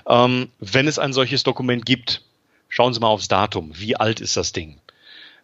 Ähm, 0.09 0.51
wenn 0.61 0.87
es 0.87 0.99
ein 0.99 1.13
solches 1.13 1.43
Dokument 1.43 1.85
gibt, 1.87 2.23
schauen 2.69 2.95
Sie 2.95 3.01
mal 3.01 3.09
aufs 3.09 3.29
Datum. 3.29 3.73
Wie 3.75 3.97
alt 3.97 4.21
ist 4.21 4.37
das 4.37 4.53
Ding? 4.53 4.79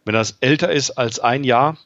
Wenn 0.05 0.15
das 0.15 0.39
älter 0.41 0.71
ist 0.71 0.93
als 0.93 1.19
ein 1.19 1.45
Jahr, 1.45 1.77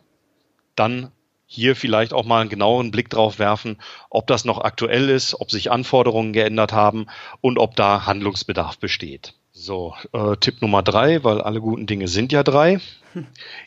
dann 0.77 1.11
hier 1.54 1.76
vielleicht 1.76 2.12
auch 2.12 2.24
mal 2.24 2.40
einen 2.40 2.50
genaueren 2.50 2.90
Blick 2.90 3.08
drauf 3.08 3.38
werfen, 3.38 3.78
ob 4.10 4.26
das 4.26 4.44
noch 4.44 4.58
aktuell 4.58 5.08
ist, 5.08 5.40
ob 5.40 5.50
sich 5.50 5.70
Anforderungen 5.70 6.32
geändert 6.32 6.72
haben 6.72 7.06
und 7.40 7.58
ob 7.58 7.76
da 7.76 8.06
Handlungsbedarf 8.06 8.78
besteht. 8.78 9.34
So, 9.52 9.94
äh, 10.12 10.36
Tipp 10.36 10.60
Nummer 10.62 10.82
drei, 10.82 11.22
weil 11.22 11.40
alle 11.40 11.60
guten 11.60 11.86
Dinge 11.86 12.08
sind 12.08 12.32
ja 12.32 12.42
drei. 12.42 12.80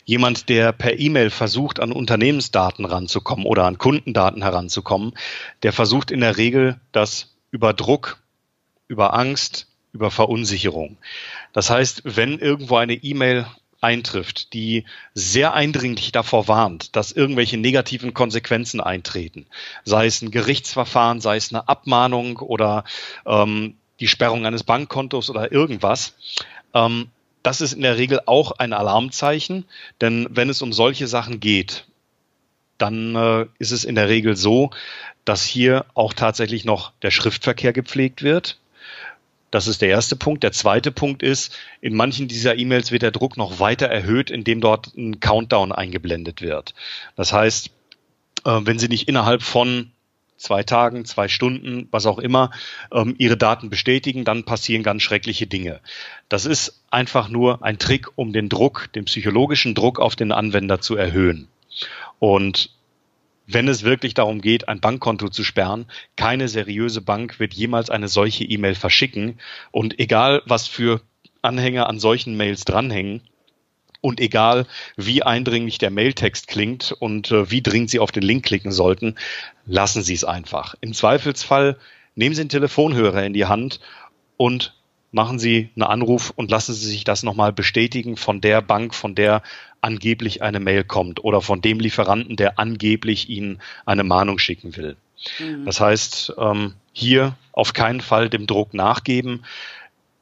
Jemand, 0.04 0.50
der 0.50 0.72
per 0.72 0.98
E-Mail 0.98 1.30
versucht, 1.30 1.80
an 1.80 1.92
Unternehmensdaten 1.92 2.84
ranzukommen 2.84 3.46
oder 3.46 3.64
an 3.64 3.78
Kundendaten 3.78 4.42
heranzukommen, 4.42 5.14
der 5.62 5.72
versucht 5.72 6.10
in 6.10 6.20
der 6.20 6.36
Regel 6.36 6.78
das 6.92 7.34
über 7.50 7.72
Druck, 7.72 8.18
über 8.86 9.14
Angst, 9.14 9.68
über 9.92 10.10
Verunsicherung. 10.10 10.98
Das 11.54 11.70
heißt, 11.70 12.02
wenn 12.04 12.38
irgendwo 12.38 12.76
eine 12.76 12.94
E-Mail 12.94 13.46
eintrifft, 13.80 14.52
die 14.52 14.84
sehr 15.14 15.54
eindringlich 15.54 16.12
davor 16.12 16.48
warnt, 16.48 16.96
dass 16.96 17.12
irgendwelche 17.12 17.56
negativen 17.56 18.14
Konsequenzen 18.14 18.80
eintreten, 18.80 19.46
sei 19.84 20.06
es 20.06 20.22
ein 20.22 20.30
Gerichtsverfahren, 20.30 21.20
sei 21.20 21.36
es 21.36 21.52
eine 21.52 21.68
Abmahnung 21.68 22.38
oder 22.38 22.84
ähm, 23.24 23.76
die 24.00 24.08
Sperrung 24.08 24.46
eines 24.46 24.64
Bankkontos 24.64 25.30
oder 25.30 25.52
irgendwas, 25.52 26.14
ähm, 26.74 27.10
das 27.42 27.60
ist 27.60 27.72
in 27.72 27.82
der 27.82 27.96
Regel 27.96 28.20
auch 28.26 28.52
ein 28.52 28.72
Alarmzeichen, 28.72 29.64
denn 30.00 30.26
wenn 30.30 30.50
es 30.50 30.60
um 30.60 30.72
solche 30.72 31.06
Sachen 31.06 31.40
geht, 31.40 31.86
dann 32.78 33.14
äh, 33.14 33.46
ist 33.58 33.72
es 33.72 33.84
in 33.84 33.94
der 33.94 34.08
Regel 34.08 34.36
so, 34.36 34.70
dass 35.24 35.44
hier 35.44 35.84
auch 35.94 36.12
tatsächlich 36.14 36.64
noch 36.64 36.92
der 37.02 37.10
Schriftverkehr 37.10 37.72
gepflegt 37.72 38.22
wird. 38.22 38.58
Das 39.50 39.66
ist 39.66 39.80
der 39.80 39.88
erste 39.88 40.16
Punkt. 40.16 40.42
Der 40.42 40.52
zweite 40.52 40.92
Punkt 40.92 41.22
ist, 41.22 41.56
in 41.80 41.94
manchen 41.94 42.28
dieser 42.28 42.56
E-Mails 42.56 42.92
wird 42.92 43.02
der 43.02 43.10
Druck 43.10 43.36
noch 43.36 43.60
weiter 43.60 43.86
erhöht, 43.86 44.30
indem 44.30 44.60
dort 44.60 44.94
ein 44.96 45.20
Countdown 45.20 45.72
eingeblendet 45.72 46.42
wird. 46.42 46.74
Das 47.16 47.32
heißt, 47.32 47.70
äh, 48.44 48.60
wenn 48.62 48.78
Sie 48.78 48.88
nicht 48.88 49.08
innerhalb 49.08 49.42
von 49.42 49.90
zwei 50.36 50.62
Tagen, 50.62 51.04
zwei 51.04 51.28
Stunden, 51.28 51.88
was 51.90 52.06
auch 52.06 52.18
immer, 52.18 52.50
ähm, 52.92 53.14
Ihre 53.18 53.36
Daten 53.36 53.70
bestätigen, 53.70 54.24
dann 54.24 54.44
passieren 54.44 54.82
ganz 54.82 55.02
schreckliche 55.02 55.46
Dinge. 55.46 55.80
Das 56.28 56.46
ist 56.46 56.82
einfach 56.90 57.28
nur 57.28 57.62
ein 57.62 57.78
Trick, 57.78 58.06
um 58.16 58.32
den 58.32 58.48
Druck, 58.48 58.92
den 58.94 59.04
psychologischen 59.06 59.74
Druck 59.74 59.98
auf 59.98 60.14
den 60.14 60.32
Anwender 60.32 60.80
zu 60.80 60.96
erhöhen. 60.96 61.48
Und 62.18 62.70
wenn 63.50 63.66
es 63.66 63.82
wirklich 63.82 64.14
darum 64.14 64.40
geht, 64.40 64.68
ein 64.68 64.80
Bankkonto 64.80 65.30
zu 65.30 65.42
sperren. 65.42 65.86
Keine 66.16 66.48
seriöse 66.48 67.00
Bank 67.00 67.40
wird 67.40 67.54
jemals 67.54 67.90
eine 67.90 68.08
solche 68.08 68.44
E-Mail 68.44 68.74
verschicken. 68.74 69.40
Und 69.70 69.98
egal, 69.98 70.42
was 70.44 70.68
für 70.68 71.00
Anhänger 71.40 71.88
an 71.88 71.98
solchen 71.98 72.36
Mails 72.36 72.64
dranhängen, 72.64 73.22
und 74.00 74.20
egal, 74.20 74.66
wie 74.96 75.24
eindringlich 75.24 75.78
der 75.78 75.90
Mailtext 75.90 76.46
klingt 76.46 76.92
und 76.92 77.32
äh, 77.32 77.50
wie 77.50 77.62
dringend 77.62 77.90
Sie 77.90 77.98
auf 77.98 78.12
den 78.12 78.22
Link 78.22 78.44
klicken 78.44 78.70
sollten, 78.70 79.16
lassen 79.66 80.02
Sie 80.02 80.14
es 80.14 80.22
einfach. 80.22 80.76
Im 80.80 80.94
Zweifelsfall 80.94 81.76
nehmen 82.14 82.34
Sie 82.34 82.42
einen 82.42 82.48
Telefonhörer 82.48 83.24
in 83.24 83.32
die 83.32 83.46
Hand 83.46 83.80
und 84.36 84.77
machen 85.10 85.38
Sie 85.38 85.70
einen 85.74 85.84
Anruf 85.84 86.32
und 86.34 86.50
lassen 86.50 86.74
Sie 86.74 86.88
sich 86.88 87.04
das 87.04 87.22
nochmal 87.22 87.52
bestätigen 87.52 88.16
von 88.16 88.40
der 88.40 88.60
Bank, 88.60 88.94
von 88.94 89.14
der 89.14 89.42
angeblich 89.80 90.42
eine 90.42 90.60
Mail 90.60 90.84
kommt 90.84 91.24
oder 91.24 91.40
von 91.40 91.60
dem 91.60 91.80
Lieferanten, 91.80 92.36
der 92.36 92.58
angeblich 92.58 93.28
Ihnen 93.28 93.60
eine 93.86 94.04
Mahnung 94.04 94.38
schicken 94.38 94.76
will. 94.76 94.96
Mhm. 95.38 95.64
Das 95.64 95.80
heißt, 95.80 96.34
ähm, 96.38 96.74
hier 96.92 97.36
auf 97.52 97.72
keinen 97.72 98.00
Fall 98.00 98.28
dem 98.28 98.46
Druck 98.46 98.74
nachgeben. 98.74 99.44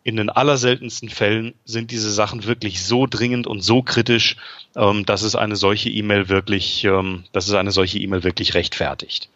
In 0.05 0.17
den 0.17 0.31
allerseltensten 0.31 1.09
Fällen 1.09 1.55
sind 1.65 1.91
diese 1.91 2.13
Sachen 2.13 2.45
wirklich 2.45 2.85
so 2.85 3.07
dringend 3.07 3.47
und 3.49 3.61
so 3.61 3.83
kritisch, 3.83 4.37
ähm, 4.77 5.05
dass 5.05 5.23
es 5.23 5.35
eine 5.35 5.57
solche 5.57 5.91
E-Mail 5.91 6.29
wirklich, 6.29 6.85
ähm, 6.85 7.25
dass 7.33 7.49
es 7.49 7.55
eine 7.55 7.73
solche 7.73 7.99
E-Mail 7.99 8.23
wirklich 8.23 8.55
rechtfertigt. 8.55 9.29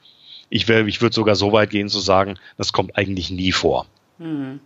Ich, 0.48 0.68
wär, 0.68 0.86
ich 0.86 1.00
würde 1.02 1.14
sogar 1.14 1.34
so 1.34 1.52
weit 1.52 1.70
gehen 1.70 1.88
zu 1.88 2.00
sagen, 2.00 2.38
das 2.56 2.72
kommt 2.72 2.96
eigentlich 2.96 3.30
nie 3.30 3.52
vor. 3.52 3.86
Mhm. 4.18 4.60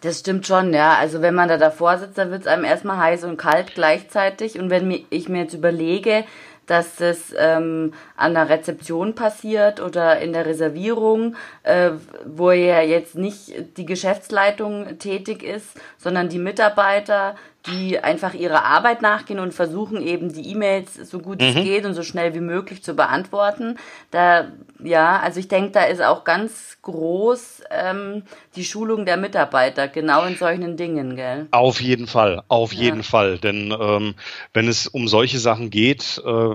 Das 0.00 0.20
stimmt 0.20 0.46
schon, 0.46 0.72
ja. 0.72 0.94
Also 0.94 1.22
wenn 1.22 1.34
man 1.34 1.48
da 1.48 1.56
davor 1.56 1.98
sitzt, 1.98 2.18
dann 2.18 2.30
wird 2.30 2.42
es 2.42 2.46
einem 2.46 2.64
erstmal 2.64 2.98
heiß 2.98 3.24
und 3.24 3.36
kalt 3.36 3.74
gleichzeitig. 3.74 4.58
Und 4.58 4.70
wenn 4.70 5.04
ich 5.10 5.28
mir 5.28 5.42
jetzt 5.42 5.54
überlege, 5.54 6.24
dass 6.66 6.96
das 6.96 7.34
ähm, 7.36 7.94
an 8.16 8.34
der 8.34 8.48
Rezeption 8.48 9.14
passiert 9.14 9.80
oder 9.80 10.20
in 10.20 10.32
der 10.34 10.46
Reservierung, 10.46 11.34
äh, 11.62 11.92
wo 12.26 12.50
ja 12.50 12.82
jetzt 12.82 13.16
nicht 13.16 13.76
die 13.76 13.86
Geschäftsleitung 13.86 14.98
tätig 14.98 15.42
ist, 15.42 15.80
sondern 15.96 16.28
die 16.28 16.38
Mitarbeiter, 16.38 17.36
die 17.70 17.98
einfach 17.98 18.34
ihrer 18.34 18.64
Arbeit 18.64 19.02
nachgehen 19.02 19.38
und 19.38 19.52
versuchen 19.54 20.00
eben 20.00 20.32
die 20.32 20.50
E-Mails 20.50 20.94
so 20.94 21.18
gut 21.18 21.40
mhm. 21.40 21.48
es 21.48 21.54
geht 21.54 21.84
und 21.84 21.94
so 21.94 22.02
schnell 22.02 22.34
wie 22.34 22.40
möglich 22.40 22.82
zu 22.82 22.94
beantworten. 22.94 23.78
Da, 24.10 24.48
ja, 24.82 25.18
also 25.20 25.40
ich 25.40 25.48
denke, 25.48 25.72
da 25.72 25.84
ist 25.84 26.02
auch 26.02 26.24
ganz 26.24 26.78
groß 26.82 27.62
ähm, 27.70 28.22
die 28.56 28.64
Schulung 28.64 29.04
der 29.04 29.16
Mitarbeiter, 29.16 29.88
genau 29.88 30.24
in 30.24 30.36
solchen 30.36 30.76
Dingen, 30.76 31.16
gell? 31.16 31.48
Auf 31.50 31.80
jeden 31.80 32.06
Fall, 32.06 32.42
auf 32.48 32.72
ja. 32.72 32.82
jeden 32.82 33.02
Fall. 33.02 33.38
Denn 33.38 33.76
ähm, 33.78 34.14
wenn 34.54 34.68
es 34.68 34.86
um 34.86 35.08
solche 35.08 35.38
Sachen 35.38 35.70
geht, 35.70 36.22
äh, 36.24 36.54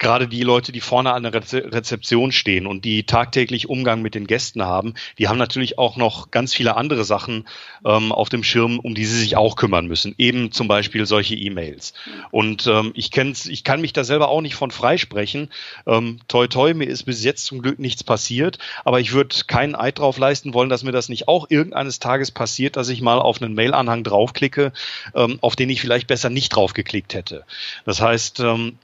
gerade 0.00 0.26
die 0.26 0.42
Leute, 0.42 0.72
die 0.72 0.80
vorne 0.80 1.12
an 1.12 1.22
der 1.22 1.34
Rezeption 1.34 2.32
stehen 2.32 2.66
und 2.66 2.84
die 2.84 3.04
tagtäglich 3.04 3.68
Umgang 3.68 4.02
mit 4.02 4.16
den 4.16 4.26
Gästen 4.26 4.62
haben, 4.62 4.94
die 5.18 5.28
haben 5.28 5.38
natürlich 5.38 5.78
auch 5.78 5.96
noch 5.96 6.30
ganz 6.30 6.54
viele 6.54 6.76
andere 6.76 7.04
Sachen 7.04 7.46
ähm, 7.84 8.10
auf 8.10 8.30
dem 8.30 8.42
Schirm, 8.42 8.80
um 8.80 8.94
die 8.94 9.04
sie 9.04 9.20
sich 9.20 9.36
auch 9.36 9.56
kümmern 9.56 9.86
müssen. 9.86 10.14
Eben 10.16 10.50
zum 10.50 10.66
Beispiel 10.68 11.04
solche 11.06 11.36
E-Mails. 11.36 11.92
Und 12.30 12.66
ähm, 12.66 12.92
ich 12.94 13.10
kenn's, 13.10 13.46
ich 13.46 13.62
kann 13.62 13.82
mich 13.82 13.92
da 13.92 14.02
selber 14.02 14.30
auch 14.30 14.40
nicht 14.40 14.54
von 14.54 14.70
freisprechen. 14.70 15.50
Ähm, 15.86 16.18
toi 16.28 16.46
toi, 16.46 16.72
mir 16.72 16.86
ist 16.86 17.04
bis 17.04 17.22
jetzt 17.22 17.44
zum 17.44 17.60
Glück 17.60 17.78
nichts 17.78 18.02
passiert, 18.02 18.58
aber 18.86 19.00
ich 19.00 19.12
würde 19.12 19.36
keinen 19.46 19.74
Eid 19.74 19.98
drauf 19.98 20.16
leisten 20.16 20.54
wollen, 20.54 20.70
dass 20.70 20.82
mir 20.82 20.92
das 20.92 21.10
nicht 21.10 21.28
auch 21.28 21.46
irgendeines 21.50 21.98
Tages 21.98 22.30
passiert, 22.30 22.76
dass 22.76 22.88
ich 22.88 23.02
mal 23.02 23.18
auf 23.18 23.42
einen 23.42 23.54
Mail-Anhang 23.54 24.02
draufklicke, 24.02 24.72
ähm, 25.14 25.38
auf 25.42 25.56
den 25.56 25.68
ich 25.68 25.82
vielleicht 25.82 26.06
besser 26.06 26.30
nicht 26.30 26.48
draufgeklickt 26.56 27.12
hätte. 27.12 27.44
Das 27.84 28.00
heißt, 28.00 28.40
ähm, 28.40 28.78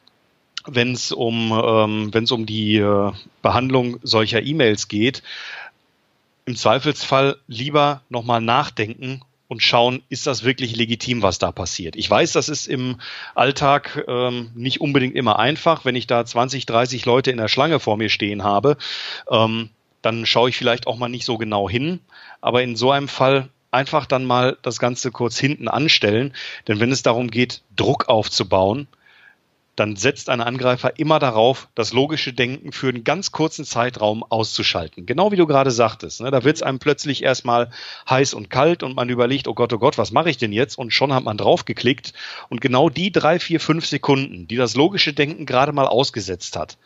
wenn 0.67 0.93
es 0.93 1.13
um, 1.13 1.53
ähm, 1.53 2.13
wenn 2.13 2.25
es 2.25 2.33
um 2.33 2.47
die 2.47 2.77
äh, 2.77 3.13
Behandlung 3.43 3.99
solcher 4.03 4.43
E-Mails 4.43 4.89
geht, 4.89 5.23
im 6.45 6.57
Zweifelsfall 6.57 7.37
lieber 7.49 8.03
nochmal 8.09 8.41
nachdenken 8.41 9.23
und 9.49 9.63
schauen, 9.63 10.03
ist 10.09 10.27
das 10.27 10.45
wirklich 10.45 10.77
legitim, 10.77 11.23
was 11.23 11.39
da 11.39 11.53
passiert. 11.53 11.97
Ich 11.97 12.11
weiß, 12.11 12.33
das 12.33 12.49
ist 12.49 12.67
im 12.67 13.01
Alltag 13.35 14.05
ähm, 14.09 14.51
nicht 14.55 14.81
unbedingt 14.81 15.15
immer 15.15 15.39
einfach. 15.39 15.85
Wenn 15.85 15.97
ich 15.97 16.07
da 16.07 16.25
20, 16.25 16.67
30 16.67 17.05
Leute 17.05 17.31
in 17.31 17.37
der 17.37 17.49
Schlange 17.49 17.81
vor 17.81 17.97
mir 17.97 18.09
stehen 18.09 18.45
habe, 18.45 18.77
ähm, 19.31 19.71
dann 20.03 20.27
schaue 20.27 20.49
ich 20.49 20.57
vielleicht 20.57 20.87
auch 20.87 20.97
mal 20.97 21.09
nicht 21.09 21.25
so 21.25 21.39
genau 21.39 21.69
hin. 21.69 22.01
Aber 22.41 22.63
in 22.63 22.77
so 22.77 22.91
einem 22.91 23.09
Fall 23.09 23.49
einfach 23.71 24.07
dann 24.07 24.25
mal 24.25 24.57
das 24.63 24.79
Ganze 24.79 25.11
kurz 25.11 25.39
hinten 25.39 25.69
anstellen. 25.69 26.33
Denn 26.67 26.81
wenn 26.81 26.93
es 26.93 27.03
darum 27.03 27.31
geht, 27.31 27.63
Druck 27.77 28.09
aufzubauen, 28.09 28.89
dann 29.77 29.95
setzt 29.95 30.31
ein 30.31 30.41
Angreifer 30.41 30.99
immer 30.99 31.19
darauf, 31.19 31.69
das 31.75 31.93
logische 31.93 32.33
Denken 32.33 32.73
für 32.73 32.89
einen 32.89 33.05
ganz 33.05 33.31
kurzen 33.31 33.65
Zeitraum 33.65 34.25
auszuschalten. 34.25 35.05
Genau 35.05 35.33
wie 35.33 35.37
du 35.37 35.47
gerade 35.47 35.71
sagtest. 35.71 36.23
Ne? 36.23 36.31
Da 36.31 36.45
wird 36.45 36.57
es 36.57 36.63
einem 36.63 36.79
plötzlich 36.79 37.23
erstmal 37.23 37.71
heiß 38.09 38.35
und 38.35 38.49
kalt 38.49 38.83
und 38.83 38.97
man 38.97 39.11
überlegt, 39.11 39.49
oh 39.49 39.55
Gott, 39.55 39.73
oh 39.75 39.79
Gott, 39.79 39.99
was 39.99 40.13
mache 40.13 40.31
ich 40.31 40.39
denn 40.39 40.53
jetzt? 40.53 40.79
Und 40.79 40.93
schon 40.93 41.13
hat 41.13 41.25
man 41.25 41.37
draufgeklickt. 41.37 42.15
Und 42.49 42.63
genau 42.63 42.89
die 42.89 43.13
drei, 43.13 43.39
vier, 43.39 43.61
fünf 43.61 43.87
Sekunden, 43.87 44.49
die 44.49 44.57
das 44.57 44.75
logische 44.75 45.13
Denken 45.13 45.45
gerade 45.45 45.73
mal 45.73 45.87
ausgesetzt 45.87 46.57
hat, 46.57 46.79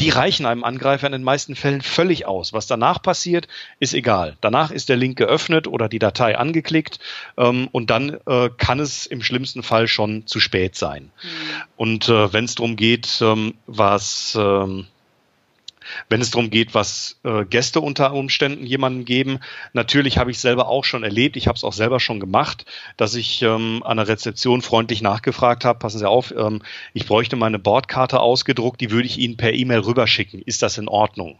die 0.00 0.10
reichen 0.10 0.46
einem 0.46 0.64
Angreifer 0.64 1.06
in 1.06 1.12
den 1.12 1.22
meisten 1.22 1.54
Fällen 1.54 1.82
völlig 1.82 2.26
aus. 2.26 2.52
Was 2.52 2.66
danach 2.66 3.00
passiert, 3.00 3.48
ist 3.78 3.94
egal. 3.94 4.36
Danach 4.40 4.70
ist 4.70 4.88
der 4.88 4.96
Link 4.96 5.16
geöffnet 5.16 5.66
oder 5.68 5.88
die 5.88 5.98
Datei 5.98 6.36
angeklickt 6.36 6.98
ähm, 7.36 7.68
und 7.70 7.90
dann 7.90 8.18
äh, 8.26 8.50
kann 8.56 8.80
es 8.80 9.06
im 9.06 9.22
schlimmsten 9.22 9.62
Fall 9.62 9.86
schon 9.86 10.26
zu 10.26 10.40
spät 10.40 10.74
sein. 10.74 11.04
Mhm. 11.22 11.28
Und 11.76 12.08
äh, 12.08 12.32
wenn 12.32 12.44
es 12.44 12.56
darum 12.56 12.76
geht, 12.76 13.20
ähm, 13.20 13.54
was 13.66 14.36
ähm, 14.38 14.86
wenn 16.08 16.20
es 16.20 16.30
darum 16.30 16.50
geht, 16.50 16.74
was 16.74 17.18
äh, 17.24 17.44
Gäste 17.44 17.80
unter 17.80 18.12
Umständen 18.12 18.66
jemandem 18.66 19.04
geben. 19.04 19.38
Natürlich 19.72 20.18
habe 20.18 20.30
ich 20.30 20.38
selber 20.38 20.68
auch 20.68 20.84
schon 20.84 21.04
erlebt, 21.04 21.36
ich 21.36 21.46
habe 21.46 21.56
es 21.56 21.64
auch 21.64 21.72
selber 21.72 22.00
schon 22.00 22.20
gemacht, 22.20 22.64
dass 22.96 23.14
ich 23.14 23.42
ähm, 23.42 23.82
an 23.84 23.96
der 23.96 24.08
Rezeption 24.08 24.62
freundlich 24.62 25.02
nachgefragt 25.02 25.64
habe, 25.64 25.78
passen 25.78 25.98
Sie 25.98 26.08
auf, 26.08 26.32
ähm, 26.36 26.62
ich 26.92 27.06
bräuchte 27.06 27.36
meine 27.36 27.58
Bordkarte 27.58 28.20
ausgedruckt, 28.20 28.80
die 28.80 28.90
würde 28.90 29.06
ich 29.06 29.18
Ihnen 29.18 29.36
per 29.36 29.52
E-Mail 29.52 29.80
rüberschicken. 29.80 30.42
Ist 30.42 30.62
das 30.62 30.78
in 30.78 30.88
Ordnung? 30.88 31.38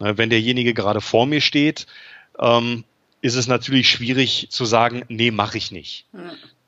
Äh, 0.00 0.14
wenn 0.16 0.30
derjenige 0.30 0.74
gerade 0.74 1.00
vor 1.00 1.26
mir 1.26 1.40
steht, 1.40 1.86
ähm, 2.38 2.84
ist 3.20 3.36
es 3.36 3.46
natürlich 3.46 3.88
schwierig 3.88 4.48
zu 4.50 4.66
sagen, 4.66 5.04
nee, 5.08 5.30
mache 5.30 5.56
ich 5.56 5.72
nicht. 5.72 6.06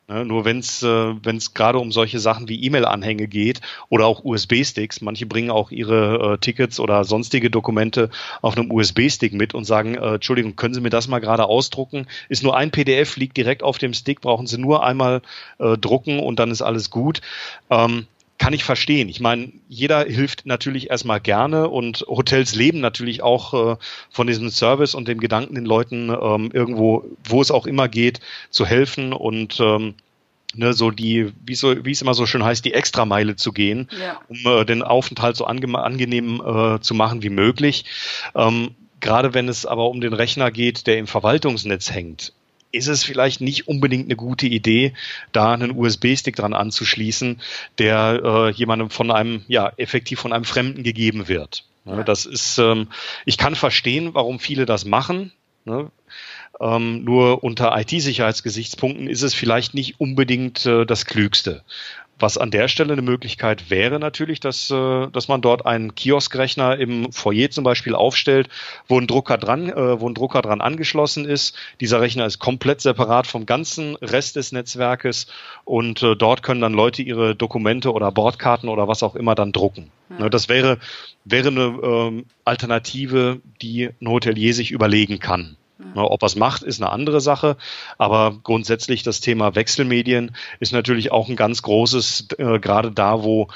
Ne, 0.08 0.24
nur 0.24 0.44
wenn 0.44 0.60
es 0.60 0.84
äh, 0.84 1.14
wenn's 1.24 1.52
gerade 1.52 1.80
um 1.80 1.90
solche 1.90 2.20
Sachen 2.20 2.48
wie 2.48 2.62
E-Mail-Anhänge 2.62 3.26
geht 3.26 3.60
oder 3.88 4.06
auch 4.06 4.24
USB-Sticks, 4.24 5.00
manche 5.00 5.26
bringen 5.26 5.50
auch 5.50 5.72
ihre 5.72 6.34
äh, 6.34 6.38
Tickets 6.38 6.78
oder 6.78 7.02
sonstige 7.02 7.50
Dokumente 7.50 8.10
auf 8.40 8.56
einem 8.56 8.70
USB-Stick 8.70 9.32
mit 9.32 9.52
und 9.52 9.64
sagen, 9.64 9.96
äh, 9.96 10.14
Entschuldigung, 10.14 10.54
können 10.54 10.74
Sie 10.74 10.80
mir 10.80 10.90
das 10.90 11.08
mal 11.08 11.18
gerade 11.18 11.46
ausdrucken? 11.46 12.06
Ist 12.28 12.44
nur 12.44 12.56
ein 12.56 12.70
PDF, 12.70 13.16
liegt 13.16 13.36
direkt 13.36 13.64
auf 13.64 13.78
dem 13.78 13.94
Stick, 13.94 14.20
brauchen 14.20 14.46
Sie 14.46 14.58
nur 14.58 14.84
einmal 14.84 15.22
äh, 15.58 15.76
drucken 15.76 16.20
und 16.20 16.38
dann 16.38 16.52
ist 16.52 16.62
alles 16.62 16.90
gut. 16.90 17.20
Ähm, 17.68 18.06
kann 18.46 18.52
ich 18.52 18.62
verstehen. 18.62 19.08
Ich 19.08 19.18
meine, 19.18 19.50
jeder 19.68 20.04
hilft 20.04 20.46
natürlich 20.46 20.88
erstmal 20.88 21.20
gerne 21.20 21.68
und 21.68 22.04
Hotels 22.06 22.54
leben 22.54 22.78
natürlich 22.78 23.20
auch 23.20 23.72
äh, 23.72 23.76
von 24.08 24.28
diesem 24.28 24.50
Service 24.50 24.94
und 24.94 25.08
dem 25.08 25.18
Gedanken, 25.18 25.56
den 25.56 25.64
Leuten 25.64 26.10
ähm, 26.10 26.52
irgendwo, 26.52 27.04
wo 27.24 27.42
es 27.42 27.50
auch 27.50 27.66
immer 27.66 27.88
geht, 27.88 28.20
zu 28.50 28.64
helfen 28.64 29.12
und 29.12 29.58
ähm, 29.58 29.94
ne, 30.54 30.74
so 30.74 30.92
die, 30.92 31.32
wie, 31.44 31.56
so, 31.56 31.84
wie 31.84 31.90
es 31.90 32.02
immer 32.02 32.14
so 32.14 32.24
schön 32.24 32.44
heißt, 32.44 32.64
die 32.64 32.72
Extrameile 32.72 33.34
zu 33.34 33.50
gehen, 33.50 33.88
ja. 34.00 34.20
um 34.28 34.60
äh, 34.60 34.64
den 34.64 34.84
Aufenthalt 34.84 35.36
so 35.36 35.44
ange 35.44 35.76
angenehm 35.76 36.40
äh, 36.40 36.78
zu 36.78 36.94
machen 36.94 37.24
wie 37.24 37.30
möglich. 37.30 37.84
Ähm, 38.36 38.76
Gerade 39.00 39.34
wenn 39.34 39.48
es 39.48 39.66
aber 39.66 39.90
um 39.90 40.00
den 40.00 40.12
Rechner 40.12 40.52
geht, 40.52 40.86
der 40.86 40.98
im 40.98 41.08
Verwaltungsnetz 41.08 41.90
hängt, 41.90 42.32
ist 42.76 42.86
es 42.86 43.02
vielleicht 43.02 43.40
nicht 43.40 43.68
unbedingt 43.68 44.06
eine 44.06 44.16
gute 44.16 44.46
Idee, 44.46 44.92
da 45.32 45.52
einen 45.52 45.76
USB-Stick 45.76 46.36
dran 46.36 46.54
anzuschließen, 46.54 47.40
der 47.78 48.20
äh, 48.22 48.50
jemandem 48.50 48.90
von 48.90 49.10
einem, 49.10 49.42
ja, 49.48 49.72
effektiv 49.76 50.20
von 50.20 50.32
einem 50.32 50.44
Fremden 50.44 50.82
gegeben 50.82 51.28
wird. 51.28 51.64
Ne, 51.86 52.04
das 52.04 52.26
ist, 52.26 52.58
ähm, 52.58 52.88
ich 53.24 53.38
kann 53.38 53.54
verstehen, 53.54 54.12
warum 54.12 54.40
viele 54.40 54.66
das 54.66 54.84
machen. 54.84 55.32
Ne? 55.64 55.90
Ähm, 56.60 57.04
nur 57.04 57.44
unter 57.44 57.78
IT-Sicherheitsgesichtspunkten 57.78 59.08
ist 59.08 59.22
es 59.22 59.34
vielleicht 59.34 59.74
nicht 59.74 60.00
unbedingt 60.00 60.66
äh, 60.66 60.84
das 60.84 61.06
Klügste. 61.06 61.62
Was 62.18 62.38
an 62.38 62.50
der 62.50 62.68
Stelle 62.68 62.94
eine 62.94 63.02
Möglichkeit 63.02 63.68
wäre 63.68 63.98
natürlich, 63.98 64.40
dass, 64.40 64.70
äh, 64.70 65.08
dass 65.08 65.28
man 65.28 65.42
dort 65.42 65.66
einen 65.66 65.94
Kioskrechner 65.94 66.78
im 66.78 67.12
Foyer 67.12 67.50
zum 67.50 67.62
Beispiel 67.62 67.94
aufstellt, 67.94 68.48
wo 68.88 68.98
ein 68.98 69.06
Drucker 69.06 69.36
dran, 69.36 69.68
äh, 69.68 70.00
wo 70.00 70.08
ein 70.08 70.14
Drucker 70.14 70.40
dran 70.40 70.62
angeschlossen 70.62 71.26
ist. 71.26 71.54
Dieser 71.80 72.00
Rechner 72.00 72.24
ist 72.24 72.38
komplett 72.38 72.80
separat 72.80 73.26
vom 73.26 73.44
ganzen 73.44 73.96
Rest 73.96 74.36
des 74.36 74.52
Netzwerkes 74.52 75.26
und 75.64 76.02
äh, 76.02 76.16
dort 76.16 76.42
können 76.42 76.62
dann 76.62 76.72
Leute 76.72 77.02
ihre 77.02 77.34
Dokumente 77.34 77.92
oder 77.92 78.10
Bordkarten 78.12 78.70
oder 78.70 78.88
was 78.88 79.02
auch 79.02 79.14
immer 79.14 79.34
dann 79.34 79.52
drucken. 79.52 79.90
Ja. 80.08 80.20
Ne, 80.20 80.30
das 80.30 80.48
wäre, 80.48 80.78
wäre 81.24 81.48
eine 81.48 81.78
ähm, 81.82 82.26
Alternative, 82.44 83.40
die 83.60 83.90
ein 84.00 84.08
Hotelier 84.08 84.54
sich 84.54 84.70
überlegen 84.70 85.18
kann. 85.18 85.56
Ob 85.94 86.22
es 86.22 86.36
macht, 86.36 86.62
ist 86.62 86.80
eine 86.80 86.90
andere 86.90 87.20
Sache. 87.20 87.56
Aber 87.98 88.38
grundsätzlich 88.42 89.02
das 89.02 89.20
Thema 89.20 89.54
Wechselmedien 89.54 90.34
ist 90.58 90.72
natürlich 90.72 91.12
auch 91.12 91.28
ein 91.28 91.36
ganz 91.36 91.62
großes, 91.62 92.28
äh, 92.38 92.58
gerade 92.58 92.92
da, 92.92 93.22
wo 93.22 93.48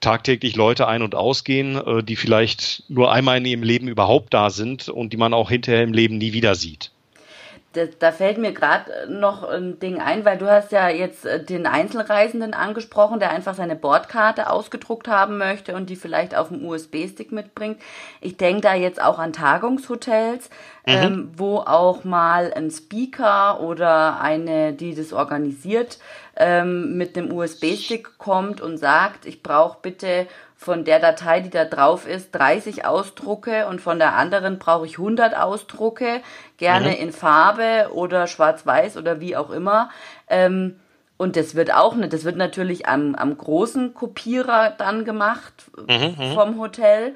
tagtäglich 0.00 0.56
Leute 0.56 0.86
ein- 0.86 1.02
und 1.02 1.14
ausgehen, 1.14 1.76
äh, 1.76 2.02
die 2.02 2.16
vielleicht 2.16 2.84
nur 2.88 3.12
einmal 3.12 3.38
in 3.38 3.46
ihrem 3.46 3.62
Leben 3.62 3.88
überhaupt 3.88 4.34
da 4.34 4.50
sind 4.50 4.88
und 4.88 5.12
die 5.12 5.16
man 5.16 5.32
auch 5.32 5.48
hinterher 5.48 5.82
im 5.82 5.92
Leben 5.92 6.18
nie 6.18 6.32
wieder 6.32 6.54
sieht 6.54 6.92
da, 7.72 7.86
da 7.98 8.12
fällt 8.12 8.38
mir 8.38 8.52
gerade 8.52 9.06
noch 9.08 9.42
ein 9.42 9.78
Ding 9.78 10.00
ein, 10.00 10.24
weil 10.24 10.38
du 10.38 10.50
hast 10.50 10.72
ja 10.72 10.88
jetzt 10.88 11.24
äh, 11.24 11.42
den 11.42 11.66
Einzelreisenden 11.66 12.54
angesprochen, 12.54 13.18
der 13.18 13.30
einfach 13.30 13.54
seine 13.54 13.76
Bordkarte 13.76 14.50
ausgedruckt 14.50 15.08
haben 15.08 15.38
möchte 15.38 15.74
und 15.74 15.88
die 15.90 15.96
vielleicht 15.96 16.34
auf 16.34 16.48
dem 16.48 16.64
USB-Stick 16.64 17.32
mitbringt. 17.32 17.78
Ich 18.20 18.36
denke 18.36 18.62
da 18.62 18.74
jetzt 18.74 19.00
auch 19.00 19.18
an 19.18 19.32
Tagungshotels, 19.32 20.50
mhm. 20.86 20.92
ähm, 20.92 21.30
wo 21.36 21.58
auch 21.58 22.04
mal 22.04 22.52
ein 22.54 22.70
Speaker 22.70 23.60
oder 23.60 24.20
eine, 24.20 24.72
die 24.72 24.94
das 24.94 25.12
organisiert, 25.12 25.98
ähm, 26.36 26.96
mit 26.96 27.16
dem 27.16 27.32
USB-Stick 27.32 28.18
kommt 28.18 28.60
und 28.60 28.78
sagt, 28.78 29.26
ich 29.26 29.42
brauche 29.42 29.78
bitte 29.82 30.26
von 30.62 30.84
der 30.84 31.00
Datei, 31.00 31.40
die 31.40 31.50
da 31.50 31.64
drauf 31.64 32.06
ist, 32.06 32.32
30 32.32 32.86
Ausdrucke 32.86 33.66
und 33.66 33.80
von 33.80 33.98
der 33.98 34.14
anderen 34.14 34.58
brauche 34.58 34.86
ich 34.86 34.98
100 34.98 35.36
Ausdrucke, 35.36 36.20
gerne 36.56 36.88
mhm. 36.88 36.96
in 36.96 37.12
Farbe 37.12 37.90
oder 37.92 38.26
schwarz-weiß 38.26 38.96
oder 38.96 39.20
wie 39.20 39.36
auch 39.36 39.50
immer. 39.50 39.90
Ähm, 40.28 40.76
und 41.16 41.36
das 41.36 41.54
wird 41.54 41.72
auch 41.72 41.94
nicht, 41.94 42.12
das 42.12 42.24
wird 42.24 42.36
natürlich 42.36 42.88
am, 42.88 43.14
am 43.14 43.36
großen 43.36 43.94
Kopierer 43.94 44.74
dann 44.76 45.04
gemacht 45.04 45.52
mhm, 45.76 46.16
mhm. 46.18 46.34
vom 46.34 46.58
Hotel. 46.58 47.14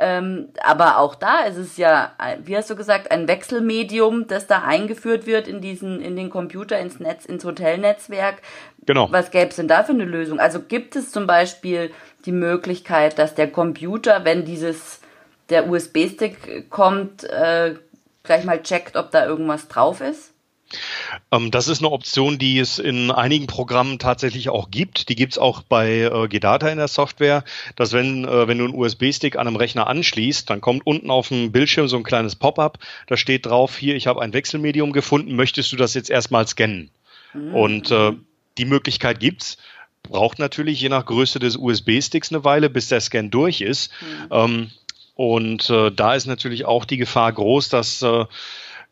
Ähm, 0.00 0.50
aber 0.62 0.98
auch 0.98 1.16
da 1.16 1.40
ist 1.40 1.56
es 1.56 1.76
ja, 1.76 2.12
wie 2.44 2.56
hast 2.56 2.70
du 2.70 2.76
gesagt, 2.76 3.10
ein 3.10 3.26
Wechselmedium, 3.26 4.28
das 4.28 4.46
da 4.46 4.62
eingeführt 4.62 5.26
wird 5.26 5.48
in 5.48 5.60
diesen, 5.60 6.00
in 6.00 6.14
den 6.14 6.30
Computer, 6.30 6.78
ins 6.78 7.00
Netz, 7.00 7.24
ins 7.24 7.44
Hotelnetzwerk. 7.44 8.36
Genau. 8.86 9.08
Was 9.10 9.32
gäbe 9.32 9.48
es 9.48 9.56
denn 9.56 9.66
da 9.66 9.82
für 9.82 9.92
eine 9.92 10.04
Lösung? 10.04 10.38
Also 10.38 10.60
gibt 10.60 10.94
es 10.94 11.10
zum 11.10 11.26
Beispiel 11.26 11.90
die 12.28 12.32
Möglichkeit, 12.32 13.18
dass 13.18 13.34
der 13.34 13.50
Computer, 13.50 14.24
wenn 14.24 14.44
dieses 14.44 15.00
der 15.48 15.66
USB-Stick 15.66 16.68
kommt, 16.68 17.24
äh, 17.24 17.74
gleich 18.22 18.44
mal 18.44 18.62
checkt, 18.62 18.96
ob 18.96 19.10
da 19.10 19.24
irgendwas 19.24 19.68
drauf 19.68 20.02
ist? 20.02 20.34
Ähm, 21.32 21.50
das 21.50 21.68
ist 21.68 21.78
eine 21.78 21.90
Option, 21.90 22.38
die 22.38 22.58
es 22.58 22.78
in 22.78 23.10
einigen 23.10 23.46
Programmen 23.46 23.98
tatsächlich 23.98 24.50
auch 24.50 24.70
gibt. 24.70 25.08
Die 25.08 25.14
gibt 25.14 25.32
es 25.32 25.38
auch 25.38 25.62
bei 25.62 26.02
äh, 26.02 26.28
GData 26.28 26.68
in 26.68 26.76
der 26.76 26.88
Software, 26.88 27.44
dass 27.76 27.94
wenn, 27.94 28.26
äh, 28.26 28.46
wenn 28.46 28.58
du 28.58 28.64
einen 28.64 28.74
USB-Stick 28.74 29.36
an 29.36 29.46
einem 29.46 29.56
Rechner 29.56 29.86
anschließt, 29.86 30.50
dann 30.50 30.60
kommt 30.60 30.86
unten 30.86 31.10
auf 31.10 31.28
dem 31.28 31.50
Bildschirm 31.50 31.88
so 31.88 31.96
ein 31.96 32.02
kleines 32.02 32.36
Pop-up, 32.36 32.78
da 33.06 33.16
steht 33.16 33.46
drauf, 33.46 33.78
hier, 33.78 33.96
ich 33.96 34.06
habe 34.06 34.20
ein 34.20 34.34
Wechselmedium 34.34 34.92
gefunden, 34.92 35.34
möchtest 35.34 35.72
du 35.72 35.76
das 35.76 35.94
jetzt 35.94 36.10
erstmal 36.10 36.46
scannen? 36.46 36.90
Mhm. 37.32 37.54
Und 37.54 37.90
äh, 37.90 38.12
die 38.58 38.66
Möglichkeit 38.66 39.20
gibt's 39.20 39.56
braucht 40.08 40.38
natürlich 40.38 40.80
je 40.80 40.88
nach 40.88 41.06
Größe 41.06 41.38
des 41.38 41.56
USB-Sticks 41.56 42.32
eine 42.32 42.44
Weile, 42.44 42.70
bis 42.70 42.88
der 42.88 43.00
Scan 43.00 43.30
durch 43.30 43.60
ist. 43.60 43.90
Mhm. 44.00 44.28
Ähm, 44.30 44.70
und 45.14 45.68
äh, 45.70 45.90
da 45.90 46.14
ist 46.14 46.26
natürlich 46.26 46.64
auch 46.64 46.84
die 46.84 46.96
Gefahr 46.96 47.32
groß, 47.32 47.68
dass 47.70 48.02
äh, 48.02 48.26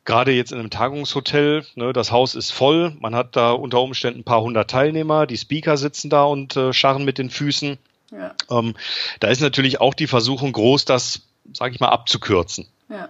gerade 0.07 0.33
jetzt 0.33 0.53
in 0.53 0.59
einem 0.59 0.71
Tagungshotel, 0.71 1.65
ne, 1.75 1.93
das 1.93 2.11
Haus 2.11 2.35
ist 2.35 2.51
voll, 2.51 2.97
man 3.01 3.15
hat 3.15 3.37
da 3.37 3.53
unter 3.53 3.81
Umständen 3.81 4.21
ein 4.21 4.25
paar 4.25 4.41
hundert 4.41 4.71
Teilnehmer, 4.71 5.27
die 5.27 5.37
Speaker 5.37 5.77
sitzen 5.77 6.09
da 6.09 6.25
und 6.25 6.57
äh, 6.57 6.73
scharren 6.73 7.05
mit 7.05 7.19
den 7.19 7.29
Füßen. 7.29 7.79
Ja. 8.13 8.35
Ähm, 8.51 8.75
da 9.21 9.29
ist 9.29 9.41
natürlich 9.41 9.81
auch 9.81 9.95
die 9.95 10.07
Versuchung 10.07 10.53
groß, 10.53 10.85
das, 10.85 11.23
sage 11.53 11.75
ich 11.75 11.81
mal, 11.81 11.89
abzukürzen. 11.91 12.67
Ja. 12.89 13.09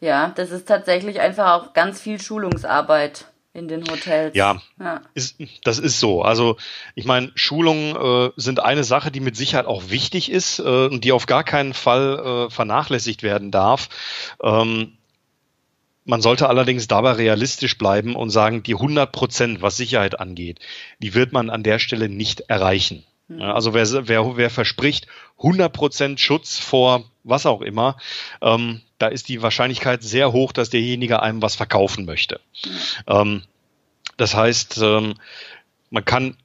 ja, 0.00 0.32
das 0.34 0.50
ist 0.52 0.66
tatsächlich 0.66 1.20
einfach 1.20 1.52
auch 1.52 1.72
ganz 1.74 2.00
viel 2.00 2.20
Schulungsarbeit 2.20 3.26
in 3.54 3.68
den 3.68 3.84
Hotels. 3.90 4.34
Ja, 4.34 4.62
ja. 4.80 5.02
Ist, 5.14 5.36
das 5.64 5.78
ist 5.78 6.00
so. 6.00 6.22
Also 6.22 6.56
ich 6.94 7.04
meine, 7.04 7.30
Schulungen 7.34 7.96
äh, 7.96 8.30
sind 8.36 8.60
eine 8.60 8.84
Sache, 8.84 9.10
die 9.10 9.20
mit 9.20 9.36
Sicherheit 9.36 9.66
auch 9.66 9.90
wichtig 9.90 10.30
ist 10.30 10.58
äh, 10.58 10.86
und 10.86 11.04
die 11.04 11.12
auf 11.12 11.26
gar 11.26 11.44
keinen 11.44 11.74
Fall 11.74 12.46
äh, 12.48 12.50
vernachlässigt 12.50 13.22
werden 13.22 13.50
darf. 13.50 13.88
Ähm, 14.42 14.96
man 16.04 16.22
sollte 16.22 16.48
allerdings 16.48 16.88
dabei 16.88 17.12
realistisch 17.12 17.78
bleiben 17.78 18.16
und 18.16 18.30
sagen, 18.30 18.62
die 18.62 18.74
100 18.74 19.12
Prozent, 19.12 19.62
was 19.62 19.76
Sicherheit 19.76 20.18
angeht, 20.18 20.58
die 20.98 21.14
wird 21.14 21.32
man 21.32 21.50
an 21.50 21.62
der 21.62 21.78
Stelle 21.78 22.08
nicht 22.08 22.40
erreichen. 22.48 23.04
Mhm. 23.28 23.42
Also 23.42 23.74
wer, 23.74 24.08
wer, 24.08 24.36
wer 24.36 24.50
verspricht 24.50 25.06
100 25.38 25.72
Prozent 25.72 26.20
Schutz 26.20 26.58
vor 26.58 27.04
was 27.24 27.46
auch 27.46 27.60
immer, 27.60 27.96
ähm, 28.40 28.80
da 29.02 29.08
ist 29.08 29.28
die 29.28 29.42
Wahrscheinlichkeit 29.42 30.02
sehr 30.02 30.32
hoch, 30.32 30.52
dass 30.52 30.70
derjenige 30.70 31.22
einem 31.22 31.42
was 31.42 31.56
verkaufen 31.56 32.04
möchte. 32.04 32.40
Ähm, 33.08 33.42
das 34.16 34.36
heißt, 34.36 34.78
ähm, 34.80 35.14
man 35.90 36.04
kann 36.04 36.36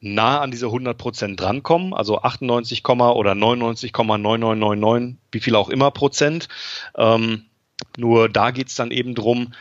nah 0.00 0.40
an 0.40 0.50
diese 0.50 0.66
100 0.66 0.98
Prozent 0.98 1.40
drankommen, 1.40 1.94
also 1.94 2.20
98, 2.20 2.86
oder 2.86 3.32
99,9999, 3.32 5.14
wie 5.32 5.40
viel 5.40 5.54
auch 5.54 5.70
immer 5.70 5.90
Prozent. 5.90 6.48
Ähm, 6.96 7.46
nur 7.96 8.28
da 8.28 8.50
geht's 8.50 8.74
dann 8.74 8.90
eben 8.90 9.14
drum, 9.14 9.54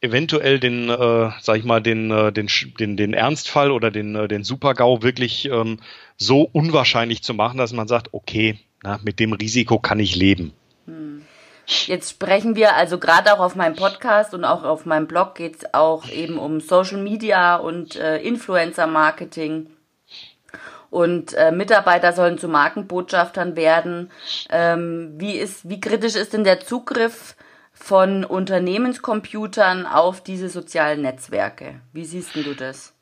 eventuell 0.00 0.60
den, 0.60 0.90
äh, 0.90 1.30
sag 1.40 1.56
ich 1.56 1.64
mal, 1.64 1.80
den, 1.80 2.10
äh, 2.10 2.32
den, 2.32 2.48
den, 2.78 2.96
den 2.96 3.14
Ernstfall 3.14 3.70
oder 3.70 3.90
den, 3.90 4.14
äh, 4.14 4.28
den 4.28 4.44
Supergau 4.44 5.02
wirklich 5.02 5.46
ähm, 5.46 5.78
so 6.16 6.42
unwahrscheinlich 6.42 7.22
zu 7.22 7.32
machen, 7.34 7.58
dass 7.58 7.72
man 7.72 7.88
sagt, 7.88 8.12
okay, 8.12 8.58
na, 8.82 9.00
mit 9.02 9.18
dem 9.18 9.32
Risiko 9.32 9.78
kann 9.78 9.98
ich 9.98 10.14
leben. 10.14 10.52
Hm. 10.86 11.22
Jetzt 11.68 12.10
sprechen 12.10 12.56
wir 12.56 12.76
also 12.76 12.98
gerade 12.98 13.32
auch 13.34 13.40
auf 13.40 13.54
meinem 13.54 13.76
Podcast 13.76 14.32
und 14.32 14.44
auch 14.44 14.64
auf 14.64 14.86
meinem 14.86 15.06
Blog 15.06 15.34
geht 15.34 15.56
es 15.56 15.74
auch 15.74 16.08
eben 16.08 16.38
um 16.38 16.60
Social 16.60 16.96
Media 16.96 17.56
und 17.56 17.94
äh, 17.96 18.18
Influencer 18.18 18.86
Marketing. 18.86 19.70
Und 20.88 21.34
äh, 21.34 21.52
Mitarbeiter 21.52 22.14
sollen 22.14 22.38
zu 22.38 22.48
Markenbotschaftern 22.48 23.54
werden. 23.54 24.10
Ähm, 24.48 25.12
wie, 25.18 25.36
ist, 25.36 25.68
wie 25.68 25.80
kritisch 25.80 26.14
ist 26.14 26.32
denn 26.32 26.44
der 26.44 26.60
Zugriff 26.60 27.36
von 27.74 28.24
Unternehmenscomputern 28.24 29.84
auf 29.84 30.22
diese 30.22 30.48
sozialen 30.48 31.02
Netzwerke? 31.02 31.82
Wie 31.92 32.06
siehst 32.06 32.34
du 32.34 32.54
das? 32.54 32.94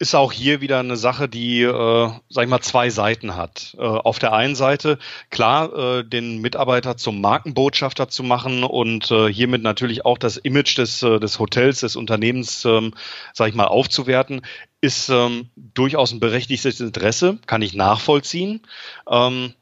Ist 0.00 0.14
auch 0.14 0.32
hier 0.32 0.60
wieder 0.60 0.78
eine 0.78 0.96
Sache, 0.96 1.28
die, 1.28 1.62
äh, 1.62 2.10
sag 2.28 2.44
ich 2.44 2.48
mal, 2.48 2.60
zwei 2.60 2.88
Seiten 2.88 3.34
hat. 3.34 3.74
Äh, 3.78 3.82
auf 3.82 4.18
der 4.20 4.32
einen 4.32 4.54
Seite, 4.54 4.98
klar, 5.30 5.98
äh, 5.98 6.04
den 6.04 6.40
Mitarbeiter 6.40 6.96
zum 6.96 7.20
Markenbotschafter 7.20 8.08
zu 8.08 8.22
machen 8.22 8.62
und 8.62 9.10
äh, 9.10 9.32
hiermit 9.32 9.62
natürlich 9.62 10.04
auch 10.04 10.18
das 10.18 10.36
Image 10.36 10.78
des, 10.78 11.02
äh, 11.02 11.18
des 11.18 11.40
Hotels, 11.40 11.80
des 11.80 11.96
Unternehmens, 11.96 12.64
ähm, 12.64 12.94
sag 13.32 13.48
ich 13.48 13.54
mal, 13.54 13.66
aufzuwerten, 13.66 14.42
ist 14.80 15.08
ähm, 15.08 15.48
durchaus 15.56 16.12
ein 16.12 16.20
berechtigtes 16.20 16.80
Interesse, 16.80 17.38
kann 17.46 17.62
ich 17.62 17.74
nachvollziehen. 17.74 18.62
Ähm, 19.10 19.54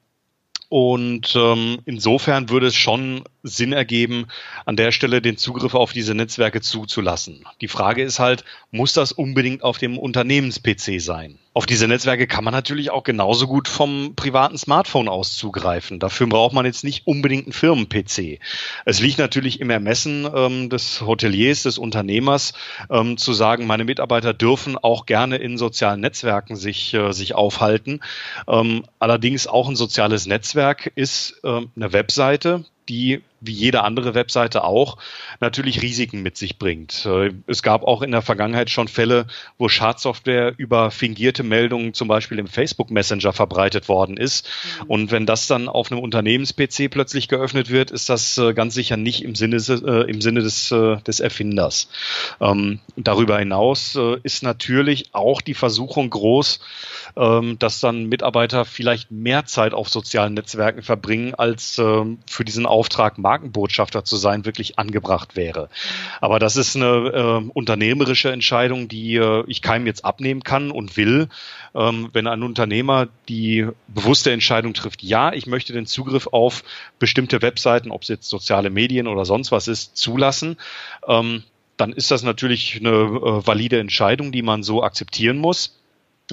und 0.68 1.35
ähm, 1.37 1.79
insofern 1.85 2.51
würde 2.51 2.66
es 2.66 2.75
schon 2.75 3.25
Sinn 3.47 3.73
ergeben, 3.73 4.27
an 4.65 4.77
der 4.77 4.93
Stelle 4.93 5.23
den 5.23 5.37
Zugriff 5.37 5.75
auf 5.75 5.93
diese 5.93 6.15
Netzwerke 6.15 6.61
zuzulassen. 6.61 7.45
Die 7.61 7.69
Frage 7.69 8.03
ist 8.03 8.19
halt, 8.19 8.45
muss 8.71 8.93
das 8.93 9.13
unbedingt 9.13 9.63
auf 9.63 9.79
dem 9.79 9.99
Unternehmens-PC 9.99 11.01
sein? 11.01 11.39
Auf 11.57 11.65
diese 11.65 11.89
Netzwerke 11.89 12.27
kann 12.27 12.45
man 12.45 12.53
natürlich 12.53 12.91
auch 12.91 13.03
genauso 13.03 13.47
gut 13.47 13.67
vom 13.67 14.13
privaten 14.15 14.59
Smartphone 14.59 15.09
aus 15.09 15.37
zugreifen. 15.37 15.99
Dafür 15.99 16.27
braucht 16.27 16.53
man 16.53 16.67
jetzt 16.67 16.85
nicht 16.85 17.07
unbedingt 17.07 17.47
einen 17.47 17.55
Firmen-PC. 17.55 18.41
Es 18.85 19.01
liegt 19.01 19.17
natürlich 19.17 19.61
im 19.61 19.71
Ermessen 19.71 20.29
ähm, 20.35 20.69
des 20.69 21.01
Hoteliers, 21.01 21.63
des 21.63 21.79
Unternehmers, 21.79 22.53
ähm, 22.91 23.17
zu 23.17 23.33
sagen, 23.33 23.67
meine 23.67 23.85
Mitarbeiter 23.85 24.35
dürfen 24.35 24.77
auch 24.77 25.07
gerne 25.07 25.37
in 25.37 25.57
sozialen 25.57 26.01
Netzwerken 26.01 26.57
sich, 26.57 26.93
äh, 26.93 27.13
sich 27.13 27.35
aufhalten. 27.35 28.01
Ähm, 28.47 28.85
allerdings 28.99 29.47
auch 29.47 29.71
ein 29.71 29.77
soziales 29.77 30.27
Netzwerk 30.27 30.93
ist 30.95 31.41
äh, 31.43 31.63
eine 31.75 31.93
Webseite, 31.95 32.67
die 32.88 33.22
wie 33.40 33.53
jede 33.53 33.83
andere 33.83 34.14
Webseite 34.14 34.64
auch, 34.64 34.96
natürlich 35.40 35.83
Risiken 35.83 36.22
mit 36.22 36.37
sich 36.37 36.59
bringt. 36.59 37.07
Äh, 37.07 37.33
es 37.46 37.62
gab 37.62 37.83
auch 37.83 38.03
in 38.03 38.11
der 38.11 38.22
Vergangenheit 38.22 38.70
schon 38.70 38.88
Fälle, 38.88 39.27
wo 39.59 39.68
Schadsoftware 39.68 40.55
über 40.57 40.90
fingierte 40.90 41.42
Meldungen 41.42 41.94
zum 41.94 42.09
Beispiel 42.09 42.38
im 42.38 42.46
Facebook 42.46 42.90
Messenger 42.90 43.33
verbreitet 43.33 43.88
worden 43.88 44.16
ist. 44.16 44.49
Mhm. 44.83 44.90
Und 44.90 45.11
wenn 45.11 45.27
das 45.27 45.46
dann 45.46 45.68
auf 45.68 45.90
einem 45.90 46.01
Unternehmens-PC 46.01 46.90
plötzlich 46.90 47.29
geöffnet 47.29 47.70
wird, 47.70 47.90
ist 47.90 48.09
das 48.09 48.38
äh, 48.38 48.55
ganz 48.55 48.75
sicher 48.75 48.96
nicht 48.96 49.22
im 49.22 49.35
Sinne, 49.35 49.57
äh, 49.57 50.11
im 50.11 50.20
Sinne 50.20 50.40
des, 50.40 50.68
des 50.68 51.20
Erfinders. 51.20 51.88
Ähm, 52.40 52.81
darüber 52.96 53.38
hinaus 53.38 53.99
ist 54.22 54.42
natürlich 54.42 55.11
auch 55.12 55.40
die 55.40 55.55
Versuchung 55.55 56.11
groß, 56.11 56.61
ähm, 57.16 57.59
dass 57.59 57.81
dann 57.81 58.07
Mitarbeiter 58.07 58.64
vielleicht 58.64 59.11
mehr 59.11 59.46
Zeit 59.46 59.72
auf 59.72 59.88
sozialen 59.88 60.35
Netzwerken 60.35 60.83
verbringen, 60.83 61.35
als 61.35 61.79
ähm, 61.79 62.18
für 62.27 62.44
diesen 62.44 62.66
Auftrag 62.77 63.17
Markenbotschafter 63.17 64.05
zu 64.05 64.17
sein 64.17 64.45
wirklich 64.45 64.79
angebracht 64.79 65.35
wäre. 65.35 65.71
Aber 66.21 66.39
das 66.39 66.57
ist 66.57 66.77
eine 66.77 66.85
äh, 67.47 67.51
unternehmerische 67.55 68.31
Entscheidung, 68.31 68.89
die 68.89 69.17
äh, 69.17 69.45
ich 69.47 69.62
keinem 69.62 69.87
jetzt 69.87 70.05
abnehmen 70.05 70.43
kann 70.43 70.71
und 70.71 70.99
will. 70.99 71.29
Ähm, 71.75 72.11
wenn 72.12 72.27
ein 72.27 72.43
Unternehmer 72.43 73.09
die 73.31 73.67
bewusste 73.89 74.31
Entscheidung 74.31 74.75
trifft, 74.75 75.03
ja, 75.03 75.33
ich 75.33 75.47
möchte 75.47 75.73
den 75.73 75.87
Zugriff 75.87 76.27
auf 76.31 76.65
bestimmte 76.99 77.41
Webseiten, 77.41 77.91
ob 77.91 78.03
es 78.03 78.09
jetzt 78.09 78.29
soziale 78.29 78.69
Medien 78.69 79.07
oder 79.07 79.25
sonst 79.25 79.53
was 79.53 79.69
ist, 79.69 79.97
zulassen, 79.97 80.59
ähm, 81.09 81.45
dann 81.79 81.93
ist 81.93 82.11
das 82.11 82.23
natürlich 82.23 82.77
eine 82.81 82.91
äh, 82.91 83.47
valide 83.47 83.81
Entscheidung, 83.81 84.33
die 84.33 84.43
man 84.43 84.62
so 84.62 84.83
akzeptieren 84.83 85.39
muss. 85.39 85.79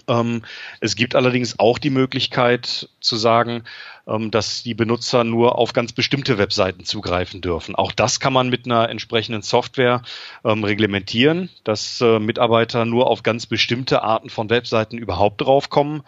Ähm, 0.07 0.41
es 0.79 0.95
gibt 0.95 1.15
allerdings 1.15 1.59
auch 1.59 1.77
die 1.77 1.91
Möglichkeit 1.91 2.89
zu 2.99 3.15
sagen, 3.15 3.63
ähm, 4.07 4.31
dass 4.31 4.63
die 4.63 4.73
Benutzer 4.73 5.23
nur 5.23 5.57
auf 5.57 5.73
ganz 5.73 5.93
bestimmte 5.93 6.37
Webseiten 6.37 6.83
zugreifen 6.83 7.41
dürfen. 7.41 7.75
Auch 7.75 7.91
das 7.91 8.19
kann 8.19 8.33
man 8.33 8.49
mit 8.49 8.65
einer 8.65 8.89
entsprechenden 8.89 9.43
Software 9.43 10.01
ähm, 10.43 10.63
reglementieren, 10.63 11.49
dass 11.63 12.01
äh, 12.01 12.19
Mitarbeiter 12.19 12.85
nur 12.85 13.07
auf 13.07 13.23
ganz 13.23 13.45
bestimmte 13.45 14.01
Arten 14.01 14.29
von 14.29 14.49
Webseiten 14.49 14.97
überhaupt 14.97 15.41
draufkommen 15.41 16.03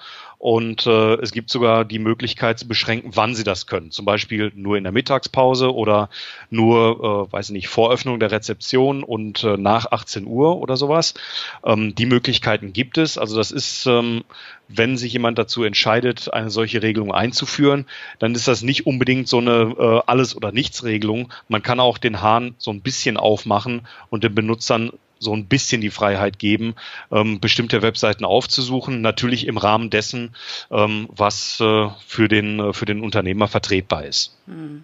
und 0.45 0.85
äh, 0.85 1.15
es 1.15 1.31
gibt 1.31 1.49
sogar 1.49 1.85
die 1.85 1.97
Möglichkeit 1.97 2.59
zu 2.59 2.67
beschränken, 2.67 3.09
wann 3.15 3.33
sie 3.33 3.43
das 3.43 3.65
können. 3.65 3.89
Zum 3.89 4.05
Beispiel 4.05 4.51
nur 4.53 4.77
in 4.77 4.83
der 4.83 4.93
Mittagspause 4.93 5.73
oder 5.73 6.07
nur, 6.51 7.29
äh, 7.31 7.33
weiß 7.33 7.47
ich 7.47 7.53
nicht, 7.53 7.67
vor 7.67 7.91
Öffnung 7.91 8.19
der 8.19 8.29
Rezeption 8.29 9.03
und 9.03 9.43
äh, 9.43 9.57
nach 9.57 9.91
18 9.91 10.27
Uhr 10.27 10.59
oder 10.59 10.77
sowas. 10.77 11.15
Ähm, 11.63 11.95
die 11.95 12.05
Möglichkeiten 12.05 12.73
gibt 12.73 12.99
es. 12.99 13.17
Also 13.17 13.35
das 13.37 13.49
ist, 13.49 13.87
ähm, 13.87 14.23
wenn 14.67 14.97
sich 14.97 15.13
jemand 15.13 15.39
dazu 15.39 15.63
entscheidet, 15.63 16.31
eine 16.31 16.51
solche 16.51 16.83
Regelung 16.83 17.11
einzuführen, 17.11 17.87
dann 18.19 18.35
ist 18.35 18.47
das 18.47 18.61
nicht 18.61 18.85
unbedingt 18.85 19.27
so 19.27 19.39
eine 19.39 19.75
äh, 19.79 20.01
Alles- 20.05 20.37
oder 20.37 20.51
Nichts-Regelung. 20.51 21.33
Man 21.47 21.63
kann 21.63 21.79
auch 21.79 21.97
den 21.97 22.21
Hahn 22.21 22.53
so 22.59 22.69
ein 22.69 22.81
bisschen 22.81 23.17
aufmachen 23.17 23.87
und 24.11 24.23
den 24.23 24.35
Benutzern 24.35 24.91
so 25.19 25.33
ein 25.33 25.45
bisschen 25.45 25.81
die 25.81 25.89
Freiheit 25.89 26.39
geben, 26.39 26.75
ähm, 27.11 27.39
bestimmte 27.39 27.81
Webseiten 27.81 28.25
aufzusuchen, 28.25 29.01
natürlich 29.01 29.47
im 29.47 29.57
Rahmen 29.57 29.89
dessen, 29.89 30.35
ähm, 30.71 31.07
was 31.11 31.59
äh, 31.59 31.89
für, 32.05 32.27
den, 32.27 32.59
äh, 32.59 32.73
für 32.73 32.85
den 32.85 33.01
Unternehmer 33.01 33.47
vertretbar 33.47 34.05
ist. 34.05 34.35
Hm. 34.47 34.83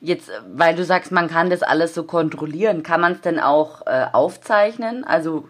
Jetzt, 0.00 0.30
weil 0.52 0.74
du 0.74 0.84
sagst, 0.84 1.12
man 1.12 1.28
kann 1.28 1.48
das 1.48 1.62
alles 1.62 1.94
so 1.94 2.02
kontrollieren, 2.02 2.82
kann 2.82 3.00
man 3.00 3.12
es 3.12 3.20
denn 3.20 3.38
auch 3.38 3.86
äh, 3.86 4.06
aufzeichnen? 4.12 5.04
Also 5.04 5.48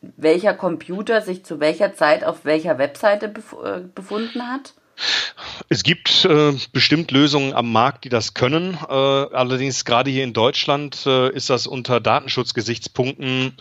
welcher 0.00 0.54
Computer 0.54 1.20
sich 1.20 1.44
zu 1.44 1.60
welcher 1.60 1.94
Zeit 1.94 2.24
auf 2.24 2.44
welcher 2.44 2.78
Webseite 2.78 3.28
bef 3.28 3.54
äh, 3.62 3.80
befunden 3.94 4.42
hat? 4.50 4.74
Es 5.68 5.82
gibt 5.82 6.24
äh, 6.24 6.52
bestimmt 6.72 7.10
Lösungen 7.10 7.54
am 7.54 7.72
Markt, 7.72 8.04
die 8.04 8.08
das 8.08 8.34
können. 8.34 8.78
Äh, 8.88 8.92
allerdings 8.92 9.84
gerade 9.84 10.10
hier 10.10 10.24
in 10.24 10.32
Deutschland 10.32 11.06
äh, 11.06 11.30
ist 11.30 11.50
das 11.50 11.66
unter 11.66 12.00
Datenschutzgesichtspunkten, 12.00 13.56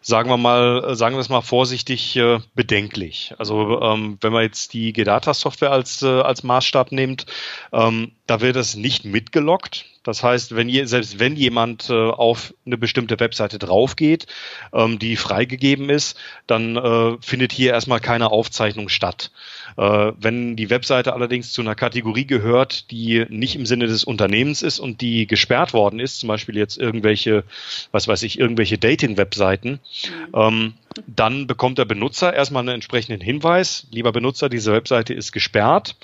sagen 0.00 0.30
wir 0.30 0.36
mal, 0.36 0.84
äh, 0.84 0.94
sagen 0.96 1.16
wir 1.16 1.20
es 1.20 1.28
mal 1.28 1.40
vorsichtig, 1.40 2.16
äh, 2.16 2.38
bedenklich. 2.54 3.34
Also 3.38 3.80
ähm, 3.82 4.18
wenn 4.20 4.32
man 4.32 4.42
jetzt 4.42 4.72
die 4.72 4.92
Gedata-Software 4.92 5.70
als, 5.70 6.02
äh, 6.02 6.06
als 6.06 6.42
Maßstab 6.42 6.92
nimmt, 6.92 7.26
ähm, 7.72 8.12
da 8.26 8.40
wird 8.40 8.56
es 8.56 8.74
nicht 8.74 9.04
mitgelockt. 9.04 9.86
Das 10.02 10.22
heißt, 10.22 10.54
wenn 10.54 10.68
je, 10.68 10.84
selbst 10.84 11.18
wenn 11.18 11.34
jemand 11.34 11.90
äh, 11.90 11.92
auf 11.92 12.54
eine 12.64 12.78
bestimmte 12.78 13.18
Webseite 13.18 13.58
draufgeht, 13.58 14.26
ähm, 14.72 15.00
die 15.00 15.16
freigegeben 15.16 15.90
ist, 15.90 16.16
dann 16.46 16.76
äh, 16.76 17.16
findet 17.20 17.50
hier 17.50 17.72
erstmal 17.72 17.98
keine 17.98 18.30
Aufzeichnung 18.30 18.88
statt. 18.88 19.32
Äh, 19.76 20.12
wenn 20.16 20.54
die 20.54 20.70
Webseite 20.70 21.12
allerdings 21.12 21.50
zu 21.50 21.60
einer 21.60 21.74
Kategorie 21.74 22.24
gehört, 22.24 22.92
die 22.92 23.26
nicht 23.30 23.56
im 23.56 23.66
Sinne 23.66 23.88
des 23.88 24.04
Unternehmens 24.04 24.62
ist 24.62 24.78
und 24.78 25.00
die 25.00 25.26
gesperrt 25.26 25.72
worden 25.72 25.98
ist, 25.98 26.20
zum 26.20 26.28
Beispiel 26.28 26.56
jetzt 26.56 26.78
irgendwelche, 26.78 27.42
was 27.90 28.06
weiß 28.06 28.22
ich, 28.22 28.38
irgendwelche 28.38 28.78
Dating-Webseiten, 28.78 29.70
mhm. 29.70 30.34
ähm, 30.34 30.74
dann 31.06 31.46
bekommt 31.46 31.78
der 31.78 31.84
Benutzer 31.84 32.32
erstmal 32.32 32.60
einen 32.60 32.76
entsprechenden 32.76 33.20
Hinweis, 33.20 33.86
lieber 33.90 34.12
Benutzer, 34.12 34.48
diese 34.48 34.72
Webseite 34.72 35.14
ist 35.14 35.32
gesperrt. 35.32 35.96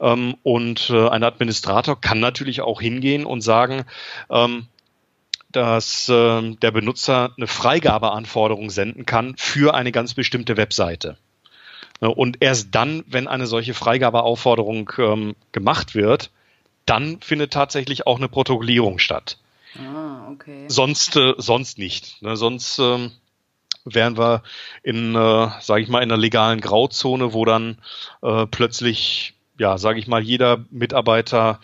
Ähm, 0.00 0.36
und 0.42 0.90
äh, 0.90 1.08
ein 1.08 1.24
Administrator 1.24 2.00
kann 2.00 2.20
natürlich 2.20 2.60
auch 2.60 2.80
hingehen 2.80 3.26
und 3.26 3.40
sagen, 3.40 3.84
ähm, 4.30 4.66
dass 5.52 6.08
äh, 6.08 6.54
der 6.56 6.70
Benutzer 6.70 7.32
eine 7.36 7.46
Freigabeanforderung 7.46 8.70
senden 8.70 9.06
kann 9.06 9.34
für 9.36 9.74
eine 9.74 9.92
ganz 9.92 10.14
bestimmte 10.14 10.56
Webseite. 10.56 11.16
Und 12.00 12.38
erst 12.40 12.74
dann, 12.74 13.04
wenn 13.06 13.28
eine 13.28 13.46
solche 13.46 13.72
Freigabeaufforderung 13.72 14.90
ähm, 14.98 15.36
gemacht 15.52 15.94
wird, 15.94 16.30
dann 16.86 17.20
findet 17.20 17.52
tatsächlich 17.52 18.06
auch 18.06 18.18
eine 18.18 18.28
Protokollierung 18.28 18.98
statt. 18.98 19.38
Ah, 19.78 20.28
okay. 20.30 20.66
Sonst, 20.68 21.16
äh, 21.16 21.34
sonst 21.38 21.78
nicht. 21.78 22.20
Ne? 22.22 22.36
Sonst 22.36 22.78
ähm, 22.78 23.12
wären 23.84 24.16
wir 24.18 24.42
in, 24.82 25.14
äh, 25.14 25.48
sage 25.60 25.82
ich 25.82 25.88
mal, 25.88 26.02
in 26.02 26.10
einer 26.10 26.20
legalen 26.20 26.60
Grauzone, 26.60 27.32
wo 27.32 27.44
dann 27.44 27.78
äh, 28.22 28.46
plötzlich 28.46 29.33
ja, 29.58 29.78
sage 29.78 29.98
ich 29.98 30.06
mal, 30.06 30.22
jeder 30.22 30.64
Mitarbeiter 30.70 31.60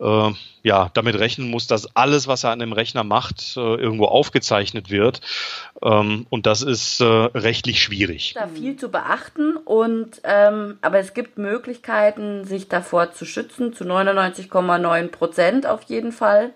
äh, 0.00 0.30
ja, 0.62 0.90
damit 0.94 1.18
rechnen 1.18 1.48
muss, 1.50 1.66
dass 1.68 1.94
alles, 1.94 2.26
was 2.26 2.44
er 2.44 2.50
an 2.50 2.58
dem 2.58 2.72
Rechner 2.72 3.04
macht, 3.04 3.56
äh, 3.56 3.60
irgendwo 3.60 4.06
aufgezeichnet 4.06 4.90
wird. 4.90 5.20
Ähm, 5.82 6.26
und 6.28 6.46
das 6.46 6.62
ist 6.62 7.00
äh, 7.00 7.04
rechtlich 7.04 7.82
schwierig. 7.82 8.34
Da 8.34 8.48
viel 8.48 8.76
zu 8.76 8.90
beachten 8.90 9.56
und 9.56 10.20
ähm, 10.24 10.78
aber 10.82 10.98
es 10.98 11.14
gibt 11.14 11.38
Möglichkeiten, 11.38 12.44
sich 12.44 12.68
davor 12.68 13.12
zu 13.12 13.24
schützen, 13.24 13.72
zu 13.72 13.84
99,9 13.84 15.08
Prozent 15.08 15.66
auf 15.66 15.84
jeden 15.84 16.12
Fall. 16.12 16.52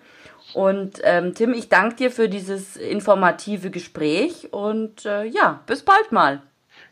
Und 0.53 1.01
ähm, 1.05 1.35
Tim, 1.35 1.53
ich 1.55 1.69
danke 1.69 1.95
dir 1.97 2.11
für 2.11 2.29
dieses 2.29 2.77
informative 2.77 3.71
Gespräch 3.71 4.53
und 4.53 5.07
äh, 5.07 5.25
ja, 5.25 5.61
bis 5.67 5.85
bald 5.85 6.11
mal. 6.11 6.43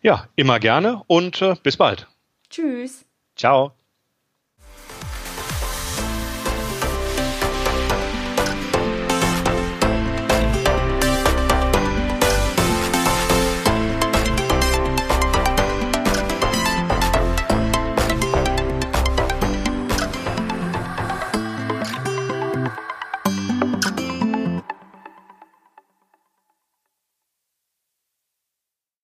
Ja, 0.03 0.29
immer 0.37 0.61
gerne 0.61 1.03
und 1.09 1.43
äh, 1.43 1.57
bis 1.63 1.77
bald. 1.77 2.07
Tschüss. 2.49 3.08
Ciao. 3.39 3.78